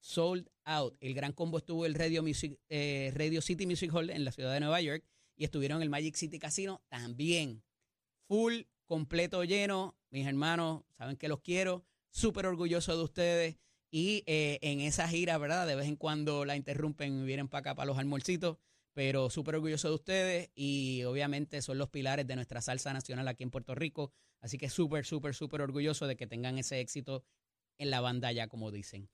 sold 0.00 0.48
out. 0.64 0.96
El 1.00 1.14
Gran 1.14 1.32
Combo 1.32 1.58
estuvo 1.58 1.86
el 1.86 1.94
Radio, 1.94 2.22
Music, 2.22 2.58
Radio 2.68 3.40
City 3.42 3.66
Music 3.66 3.92
Hall 3.92 4.10
en 4.10 4.24
la 4.24 4.32
ciudad 4.32 4.52
de 4.52 4.60
Nueva 4.60 4.80
York 4.80 5.04
y 5.36 5.44
estuvieron 5.44 5.78
en 5.78 5.82
el 5.82 5.90
Magic 5.90 6.16
City 6.16 6.38
Casino 6.38 6.82
también. 6.88 7.62
Full, 8.26 8.62
completo 8.86 9.44
lleno. 9.44 9.96
Mis 10.10 10.26
hermanos, 10.26 10.84
saben 10.96 11.16
que 11.16 11.28
los 11.28 11.40
quiero. 11.40 11.84
Súper 12.10 12.46
orgulloso 12.46 12.96
de 12.96 13.04
ustedes. 13.04 13.56
Y 13.90 14.24
eh, 14.26 14.58
en 14.62 14.80
esa 14.80 15.06
gira, 15.08 15.38
¿verdad? 15.38 15.66
De 15.66 15.76
vez 15.76 15.86
en 15.86 15.96
cuando 15.96 16.44
la 16.44 16.56
interrumpen 16.56 17.22
y 17.22 17.24
vienen 17.24 17.48
para 17.48 17.60
acá 17.60 17.74
para 17.74 17.86
los 17.86 17.98
almuercitos. 17.98 18.58
Pero 18.96 19.28
súper 19.28 19.56
orgulloso 19.56 19.88
de 19.88 19.94
ustedes 19.94 20.50
y 20.54 21.04
obviamente 21.04 21.60
son 21.60 21.76
los 21.76 21.90
pilares 21.90 22.26
de 22.26 22.34
nuestra 22.34 22.62
salsa 22.62 22.94
nacional 22.94 23.28
aquí 23.28 23.42
en 23.42 23.50
Puerto 23.50 23.74
Rico. 23.74 24.10
Así 24.40 24.56
que 24.56 24.70
súper, 24.70 25.04
súper, 25.04 25.34
súper 25.34 25.60
orgulloso 25.60 26.06
de 26.06 26.16
que 26.16 26.26
tengan 26.26 26.56
ese 26.56 26.80
éxito 26.80 27.22
en 27.76 27.90
la 27.90 28.00
banda 28.00 28.32
ya, 28.32 28.48
como 28.48 28.70
dicen. 28.70 29.10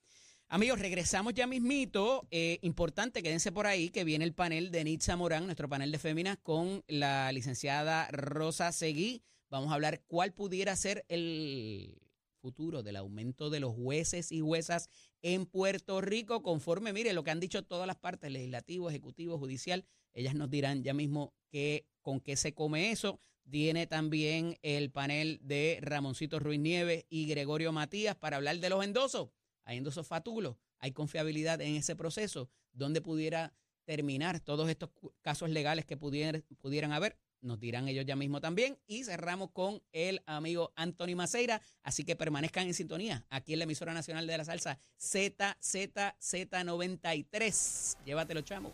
Amigos, 0.46 0.78
regresamos 0.78 1.34
ya 1.34 1.48
mismito. 1.48 2.28
Eh, 2.30 2.60
importante, 2.62 3.24
quédense 3.24 3.50
por 3.50 3.66
ahí, 3.66 3.90
que 3.90 4.04
viene 4.04 4.24
el 4.24 4.34
panel 4.34 4.70
de 4.70 4.84
Nitza 4.84 5.16
Morán, 5.16 5.46
nuestro 5.46 5.68
panel 5.68 5.90
de 5.90 5.98
féminas, 5.98 6.38
con 6.40 6.84
la 6.86 7.32
licenciada 7.32 8.06
Rosa 8.12 8.70
Seguí. 8.70 9.24
Vamos 9.50 9.72
a 9.72 9.74
hablar 9.74 10.04
cuál 10.06 10.32
pudiera 10.32 10.76
ser 10.76 11.04
el 11.08 12.01
futuro 12.42 12.82
del 12.82 12.96
aumento 12.96 13.48
de 13.48 13.60
los 13.60 13.74
jueces 13.74 14.30
y 14.32 14.40
juezas 14.40 14.90
en 15.22 15.46
Puerto 15.46 16.02
Rico, 16.02 16.42
conforme, 16.42 16.92
mire, 16.92 17.14
lo 17.14 17.24
que 17.24 17.30
han 17.30 17.40
dicho 17.40 17.62
todas 17.62 17.86
las 17.86 17.96
partes, 17.96 18.30
legislativo, 18.30 18.90
ejecutivo, 18.90 19.38
judicial. 19.38 19.86
Ellas 20.12 20.34
nos 20.34 20.50
dirán 20.50 20.82
ya 20.82 20.92
mismo 20.92 21.32
que, 21.48 21.86
con 22.02 22.20
qué 22.20 22.36
se 22.36 22.52
come 22.52 22.90
eso. 22.90 23.18
Viene 23.44 23.86
también 23.86 24.58
el 24.62 24.90
panel 24.90 25.40
de 25.42 25.78
Ramoncito 25.80 26.38
Ruiz 26.38 26.60
Nieves 26.60 27.06
y 27.08 27.26
Gregorio 27.26 27.72
Matías 27.72 28.16
para 28.16 28.36
hablar 28.36 28.58
de 28.58 28.68
los 28.68 28.84
endosos 28.84 29.30
hay 29.64 29.78
endosos 29.78 30.06
fatulos, 30.06 30.56
hay 30.78 30.92
confiabilidad 30.92 31.60
en 31.60 31.76
ese 31.76 31.96
proceso, 31.96 32.50
donde 32.72 33.00
pudiera 33.00 33.54
terminar 33.84 34.40
todos 34.40 34.68
estos 34.68 34.90
casos 35.20 35.50
legales 35.50 35.84
que 35.84 35.96
pudieran, 35.96 36.44
pudieran 36.58 36.92
haber, 36.92 37.16
nos 37.42 37.60
dirán 37.60 37.86
ellos 37.88 38.06
ya 38.06 38.16
mismo 38.16 38.40
también. 38.40 38.78
Y 38.86 39.04
cerramos 39.04 39.50
con 39.50 39.82
el 39.92 40.22
amigo 40.26 40.72
Anthony 40.76 41.14
Maceira. 41.14 41.60
Así 41.82 42.04
que 42.04 42.16
permanezcan 42.16 42.66
en 42.66 42.72
sintonía 42.74 43.24
aquí 43.28 43.52
en 43.52 43.58
la 43.58 43.64
emisora 43.64 43.92
nacional 43.92 44.26
de 44.26 44.38
la 44.38 44.44
salsa 44.44 44.78
ZZZ93. 44.98 47.98
Llévatelo, 48.04 48.40
chamo. 48.42 48.72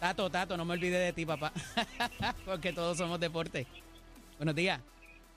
Tato, 0.00 0.30
Tato, 0.30 0.56
no 0.58 0.64
me 0.64 0.74
olvide 0.74 0.98
de 0.98 1.12
ti, 1.12 1.24
papá. 1.24 1.52
Porque 2.44 2.72
todos 2.72 2.98
somos 2.98 3.18
deporte. 3.18 3.66
Buenos 4.36 4.54
días. 4.54 4.80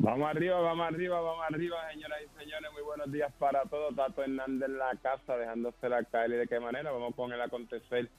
Vamos 0.01 0.29
arriba, 0.29 0.61
vamos 0.61 0.87
arriba, 0.87 1.19
vamos 1.19 1.43
arriba, 1.49 1.75
señoras 1.91 2.19
y 2.21 2.27
señores. 2.39 2.71
Muy 2.73 2.83
buenos 2.83 3.11
días 3.11 3.33
para 3.37 3.63
todos. 3.63 3.93
Tato 3.95 4.23
Hernández 4.23 4.69
en 4.69 4.77
la 4.77 4.95
casa, 5.01 5.35
dejándose 5.37 5.89
la 5.89 6.03
caer 6.03 6.31
y 6.31 6.35
de 6.35 6.47
qué 6.47 6.59
manera. 6.59 6.91
Vamos 6.91 7.15
con 7.15 7.33
el 7.33 7.41
acontecer 7.41 8.09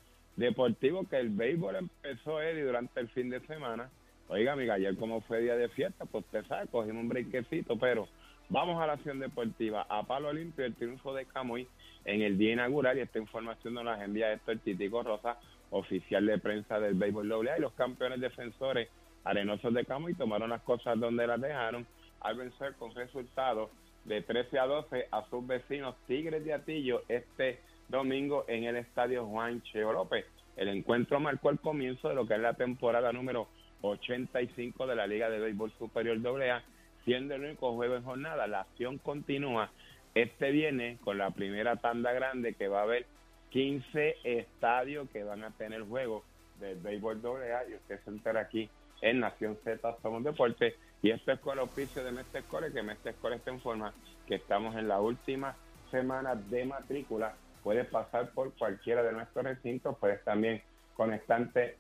deportivo 0.41 1.07
que 1.09 1.19
el 1.19 1.29
béisbol 1.29 1.77
empezó, 1.77 2.41
Eddie, 2.41 2.65
durante 2.65 2.99
el 2.99 3.09
fin 3.11 3.31
de 3.31 3.41
semana. 3.41 3.91
Oiga, 4.29 4.53
amiga, 4.53 4.75
ayer 4.75 4.97
como 4.97 5.21
fue 5.21 5.41
día 5.41 5.57
de 5.57 5.69
fiesta, 5.69 6.05
pues 6.07 6.25
usted 6.25 6.45
sabe, 6.47 6.67
cogimos 6.69 7.03
un 7.03 7.09
brinquecito, 7.09 7.77
pero 7.79 8.09
vamos 8.49 8.83
a 8.83 8.87
la 8.87 8.95
acción 8.95 9.19
deportiva. 9.19 9.87
A 9.89 10.03
palo 10.05 10.33
limpio, 10.33 10.65
el 10.65 10.75
triunfo 10.75 11.15
de 11.15 11.27
Camuy 11.27 11.69
en 12.05 12.23
el 12.23 12.39
día 12.39 12.53
inaugural 12.55 12.99
y 12.99 13.03
esta 13.03 13.19
información 13.19 13.75
nos 13.75 13.85
la 13.85 14.03
envía 14.03 14.33
Héctor 14.33 14.59
Titico 14.59 15.03
Rosa, 15.03 15.37
oficial 15.71 16.25
de 16.27 16.39
prensa 16.39 16.81
del 16.81 16.95
béisbol 16.95 17.49
AA 17.49 17.59
y 17.59 17.61
los 17.61 17.73
campeones 17.75 18.21
defensores 18.21 18.89
Arenosos 19.25 19.75
de 19.75 19.85
Camo 19.85 20.09
y 20.09 20.15
tomaron 20.15 20.51
las 20.51 20.63
cosas 20.63 20.99
donde 20.99 21.27
las 21.27 21.41
dejaron 21.41 21.87
al 22.21 22.37
vencer 22.37 22.75
con 22.77 22.95
resultados 22.95 23.71
de 24.05 24.23
13 24.23 24.59
a 24.59 24.67
12 24.67 25.09
a 25.11 25.29
sus 25.29 25.47
vecinos 25.47 25.95
Tigres 26.07 26.43
de 26.45 26.55
Atillo 26.55 27.03
este 27.09 27.61
domingo 27.91 28.45
en 28.49 28.65
el 28.65 28.77
estadio 28.77 29.27
Juan 29.27 29.63
Cheo 29.63 29.93
López. 29.93 30.25
El 30.57 30.69
encuentro 30.69 31.21
marcó 31.21 31.51
el 31.51 31.59
comienzo 31.59 32.09
de 32.09 32.15
lo 32.15 32.27
que 32.27 32.35
es 32.35 32.41
la 32.41 32.55
temporada 32.55 33.13
número 33.13 33.49
85 33.83 34.87
de 34.87 34.97
la 34.97 35.07
Liga 35.07 35.31
de 35.31 35.41
Béisbol 35.41 35.73
Superior 35.79 36.19
AA, 36.43 36.63
siendo 37.05 37.35
el 37.35 37.45
único 37.45 37.75
juego 37.75 37.97
en 37.97 38.05
jornada. 38.05 38.47
La 38.47 38.61
acción 38.61 38.99
continúa. 38.99 39.71
Este 40.15 40.51
viene 40.51 40.99
con 41.03 41.19
la 41.19 41.31
primera 41.31 41.77
tanda 41.77 42.13
grande 42.13 42.55
que 42.55 42.69
va 42.69 42.81
a 42.81 42.85
haber 42.85 43.07
15 43.51 44.17
estadios 44.25 45.09
que 45.11 45.25
van 45.25 45.45
a 45.45 45.51
tener 45.51 45.83
juego 45.83 46.25
del 46.59 46.79
béisbol 46.79 47.21
AA 47.25 47.69
y 47.71 47.75
usted 47.75 48.01
se 48.05 48.11
entera 48.11 48.41
aquí 48.41 48.69
en 49.01 49.21
Nación 49.21 49.57
Z 49.65 49.97
Somos 50.03 50.23
Deporte. 50.23 50.77
Y 51.03 51.11
esto 51.11 51.33
es 51.33 51.41
con 51.41 51.55
el 51.55 51.61
oficio 51.61 52.05
de 52.05 52.13
Mestre 52.13 52.43
Core, 52.43 52.73
que 52.73 52.83
Mestre 52.83 53.15
Core 53.15 53.37
está 53.37 53.51
en 53.51 53.61
forma 53.61 53.95
que 54.27 54.35
estamos 54.35 54.77
en 54.77 54.89
la 54.89 55.01
última 55.01 55.57
semana 55.91 56.35
de 56.35 56.67
matrícula. 56.67 57.35
Puedes 57.63 57.87
pasar 57.87 58.31
por 58.31 58.55
cualquiera 58.55 59.03
de 59.03 59.13
nuestros 59.13 59.45
recintos, 59.45 59.97
puedes 59.99 60.23
también 60.25 60.63
conectarte 60.95 61.77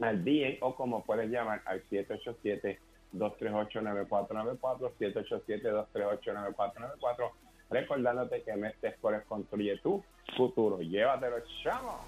al 0.00 0.24
día 0.24 0.56
o 0.60 0.74
como 0.74 1.04
puedes 1.04 1.30
llamar 1.30 1.62
al 1.66 1.82
787 1.88 2.80
238-9494, 3.14 4.92
787-238-9494, 4.98 7.30
recordándote 7.70 8.42
que 8.42 8.56
Mestre 8.56 8.96
Core 9.00 9.22
construye 9.24 9.78
tu 9.78 10.04
futuro. 10.36 10.80
Llévatelo, 10.80 11.36
chamo. 11.62 12.00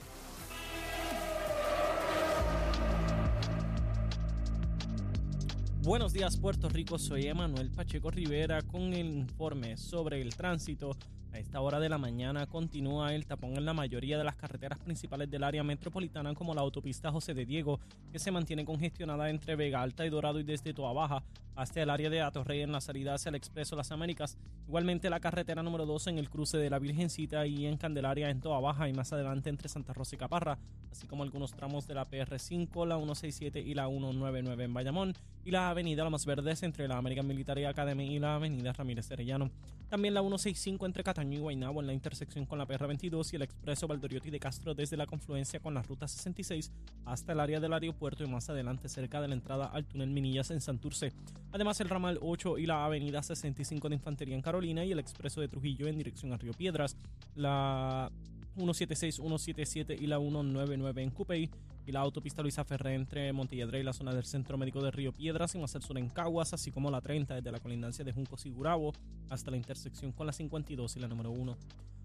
Buenos 5.82 6.12
días 6.12 6.36
Puerto 6.36 6.68
Rico, 6.68 6.98
soy 6.98 7.28
Emanuel 7.28 7.70
Pacheco 7.70 8.10
Rivera 8.10 8.60
con 8.62 8.92
el 8.92 9.06
informe 9.06 9.76
sobre 9.76 10.20
el 10.20 10.34
tránsito. 10.34 10.96
A 11.36 11.38
esta 11.38 11.60
hora 11.60 11.78
de 11.80 11.90
la 11.90 11.98
mañana 11.98 12.46
continúa 12.46 13.14
el 13.14 13.26
tapón 13.26 13.58
en 13.58 13.66
la 13.66 13.74
mayoría 13.74 14.16
de 14.16 14.24
las 14.24 14.36
carreteras 14.36 14.78
principales 14.78 15.30
del 15.30 15.44
área 15.44 15.62
metropolitana 15.62 16.32
como 16.32 16.54
la 16.54 16.62
autopista 16.62 17.12
José 17.12 17.34
de 17.34 17.44
Diego, 17.44 17.78
que 18.10 18.18
se 18.18 18.30
mantiene 18.30 18.64
congestionada 18.64 19.28
entre 19.28 19.54
Vega 19.54 19.82
Alta 19.82 20.06
y 20.06 20.08
Dorado 20.08 20.40
y 20.40 20.44
desde 20.44 20.72
Toa 20.72 20.94
Baja 20.94 21.22
hasta 21.56 21.82
el 21.82 21.90
área 21.90 22.10
de 22.10 22.20
Atorrey 22.20 22.60
en 22.60 22.70
la 22.70 22.80
salida 22.80 23.14
hacia 23.14 23.30
el 23.30 23.34
Expreso 23.34 23.74
Las 23.74 23.90
Américas. 23.90 24.36
Igualmente 24.68 25.10
la 25.10 25.20
carretera 25.20 25.62
número 25.62 25.86
2 25.86 26.08
en 26.08 26.18
el 26.18 26.30
cruce 26.30 26.58
de 26.58 26.70
la 26.70 26.78
Virgencita 26.78 27.46
y 27.46 27.66
en 27.66 27.78
Candelaria 27.78 28.30
en 28.30 28.40
Toa 28.40 28.60
Baja 28.60 28.88
y 28.88 28.92
más 28.92 29.12
adelante 29.12 29.50
entre 29.50 29.68
Santa 29.68 29.92
Rosa 29.92 30.14
y 30.14 30.18
Caparra, 30.18 30.58
así 30.92 31.06
como 31.06 31.22
algunos 31.22 31.54
tramos 31.54 31.86
de 31.86 31.94
la 31.94 32.08
PR5, 32.08 32.86
la 32.86 32.96
167 32.96 33.60
y 33.60 33.74
la 33.74 33.88
199 33.88 34.64
en 34.64 34.74
Bayamón 34.74 35.14
y 35.44 35.50
la 35.50 35.70
avenida 35.70 36.04
Lomas 36.04 36.26
Verdes 36.26 36.62
entre 36.62 36.88
la 36.88 36.98
American 36.98 37.26
Military 37.26 37.64
Academy 37.64 38.14
y 38.14 38.18
la 38.18 38.34
avenida 38.34 38.72
Ramírez 38.72 39.10
Arellano. 39.12 39.50
También 39.88 40.14
la 40.14 40.20
165 40.20 40.84
entre 40.84 41.04
Cataño 41.04 41.38
y 41.38 41.40
Guaynabo 41.40 41.80
en 41.80 41.86
la 41.86 41.92
intersección 41.92 42.44
con 42.44 42.58
la 42.58 42.66
PR22 42.66 43.32
y 43.32 43.36
el 43.36 43.42
expreso 43.42 43.86
Valdoriotti 43.86 44.30
de 44.30 44.40
Castro 44.40 44.74
desde 44.74 44.96
la 44.96 45.06
confluencia 45.06 45.60
con 45.60 45.74
la 45.74 45.82
ruta 45.82 46.08
66 46.08 46.72
hasta 47.04 47.32
el 47.32 47.40
área 47.40 47.60
del 47.60 47.72
aeropuerto 47.72 48.24
y 48.24 48.26
más 48.26 48.50
adelante 48.50 48.88
cerca 48.88 49.20
de 49.20 49.28
la 49.28 49.34
entrada 49.34 49.66
al 49.66 49.84
túnel 49.84 50.10
Minillas 50.10 50.50
en 50.50 50.60
Santurce. 50.60 51.12
Además 51.52 51.80
el 51.80 51.88
ramal 51.88 52.18
8 52.20 52.58
y 52.58 52.66
la 52.66 52.84
avenida 52.84 53.22
65 53.22 53.88
de 53.88 53.94
Infantería 53.94 54.34
en 54.34 54.42
Carolina 54.42 54.84
y 54.84 54.92
el 54.92 54.98
expreso 54.98 55.40
de 55.40 55.48
Trujillo 55.48 55.86
en 55.86 55.96
dirección 55.96 56.32
a 56.32 56.36
Río 56.36 56.52
Piedras. 56.52 56.96
La 57.34 58.10
176, 58.56 59.16
177 59.16 59.96
y 60.00 60.06
la 60.06 60.18
199 60.18 61.02
en 61.02 61.10
Cupey 61.10 61.50
y 61.86 61.92
la 61.92 62.00
autopista 62.00 62.42
Luisa 62.42 62.64
Ferré 62.64 62.94
entre 62.94 63.32
Montelledre 63.32 63.80
y 63.80 63.82
la 63.84 63.92
zona 63.92 64.12
del 64.12 64.24
Centro 64.24 64.58
Médico 64.58 64.82
de 64.82 64.90
Río 64.90 65.12
Piedras 65.12 65.54
y 65.54 65.58
más 65.58 65.76
en 65.94 66.08
Caguas, 66.08 66.52
así 66.52 66.72
como 66.72 66.90
la 66.90 67.00
30 67.00 67.36
desde 67.36 67.52
la 67.52 67.60
colindancia 67.60 68.04
de 68.04 68.12
Juncos 68.12 68.44
y 68.46 68.50
Gurabo 68.50 68.92
hasta 69.28 69.50
la 69.50 69.56
intersección 69.56 70.12
con 70.12 70.26
la 70.26 70.32
52 70.32 70.96
y 70.96 71.00
la 71.00 71.08
número 71.08 71.30
1. 71.30 71.56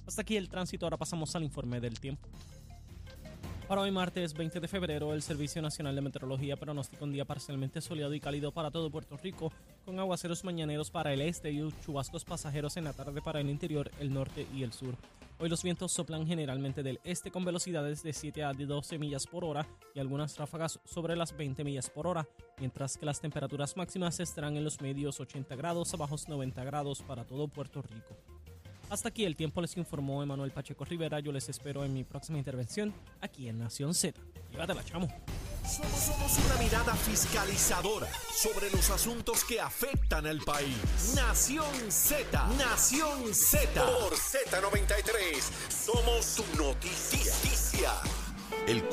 Hasta 0.05 0.21
aquí 0.21 0.35
el 0.35 0.49
tránsito, 0.49 0.85
ahora 0.85 0.97
pasamos 0.97 1.35
al 1.35 1.43
informe 1.43 1.79
del 1.79 1.99
tiempo. 1.99 2.27
Para 3.71 3.83
hoy 3.83 3.91
martes 3.91 4.33
20 4.33 4.59
de 4.59 4.67
febrero, 4.67 5.13
el 5.13 5.21
Servicio 5.21 5.61
Nacional 5.61 5.95
de 5.95 6.01
Meteorología 6.01 6.57
pronostica 6.57 7.05
un 7.05 7.13
día 7.13 7.23
parcialmente 7.23 7.79
soleado 7.79 8.13
y 8.13 8.19
cálido 8.19 8.51
para 8.51 8.69
todo 8.69 8.91
Puerto 8.91 9.15
Rico, 9.15 9.49
con 9.85 9.97
aguaceros 9.97 10.43
mañaneros 10.43 10.91
para 10.91 11.13
el 11.13 11.21
este 11.21 11.51
y 11.51 11.65
chubascos 11.85 12.25
pasajeros 12.25 12.75
en 12.75 12.83
la 12.83 12.91
tarde 12.91 13.21
para 13.21 13.39
el 13.39 13.49
interior, 13.49 13.89
el 14.01 14.13
norte 14.13 14.45
y 14.53 14.63
el 14.63 14.73
sur. 14.73 14.95
Hoy 15.39 15.47
los 15.47 15.63
vientos 15.63 15.93
soplan 15.93 16.27
generalmente 16.27 16.83
del 16.83 16.99
este 17.05 17.31
con 17.31 17.45
velocidades 17.45 18.03
de 18.03 18.11
7 18.11 18.43
a 18.43 18.51
12 18.51 18.99
millas 18.99 19.25
por 19.25 19.45
hora 19.45 19.65
y 19.95 20.01
algunas 20.01 20.37
ráfagas 20.37 20.77
sobre 20.83 21.15
las 21.15 21.37
20 21.37 21.63
millas 21.63 21.89
por 21.89 22.07
hora, 22.07 22.27
mientras 22.59 22.97
que 22.97 23.05
las 23.05 23.21
temperaturas 23.21 23.77
máximas 23.77 24.19
estarán 24.19 24.57
en 24.57 24.65
los 24.65 24.81
medios 24.81 25.21
80 25.21 25.55
grados 25.55 25.93
a 25.93 25.97
bajos 25.97 26.27
90 26.27 26.61
grados 26.65 27.01
para 27.03 27.23
todo 27.23 27.47
Puerto 27.47 27.81
Rico. 27.81 28.17
Hasta 28.91 29.07
aquí 29.07 29.23
el 29.23 29.37
tiempo 29.37 29.61
les 29.61 29.77
informó 29.77 30.21
Emanuel 30.21 30.51
Pacheco 30.51 30.83
Rivera. 30.83 31.21
Yo 31.21 31.31
les 31.31 31.47
espero 31.47 31.85
en 31.85 31.93
mi 31.93 32.03
próxima 32.03 32.37
intervención 32.37 32.93
aquí 33.21 33.47
en 33.47 33.57
Nación 33.57 33.93
Z. 33.93 34.19
Llévatela, 34.51 34.83
chamo. 34.83 35.07
Somos 35.65 36.37
una 36.45 36.61
mirada 36.61 36.93
fiscalizadora 36.95 38.09
sobre 38.33 38.69
los 38.69 38.89
asuntos 38.89 39.45
que 39.45 39.61
afectan 39.61 40.27
al 40.27 40.39
país. 40.39 41.13
Nación 41.15 41.73
Z, 41.89 42.47
Nación 42.57 43.33
Z. 43.33 43.81
Por 43.81 44.11
Z93, 44.11 45.39
somos 45.69 46.25
su 46.25 46.43
noticia. 46.57 47.93
El 48.67 48.83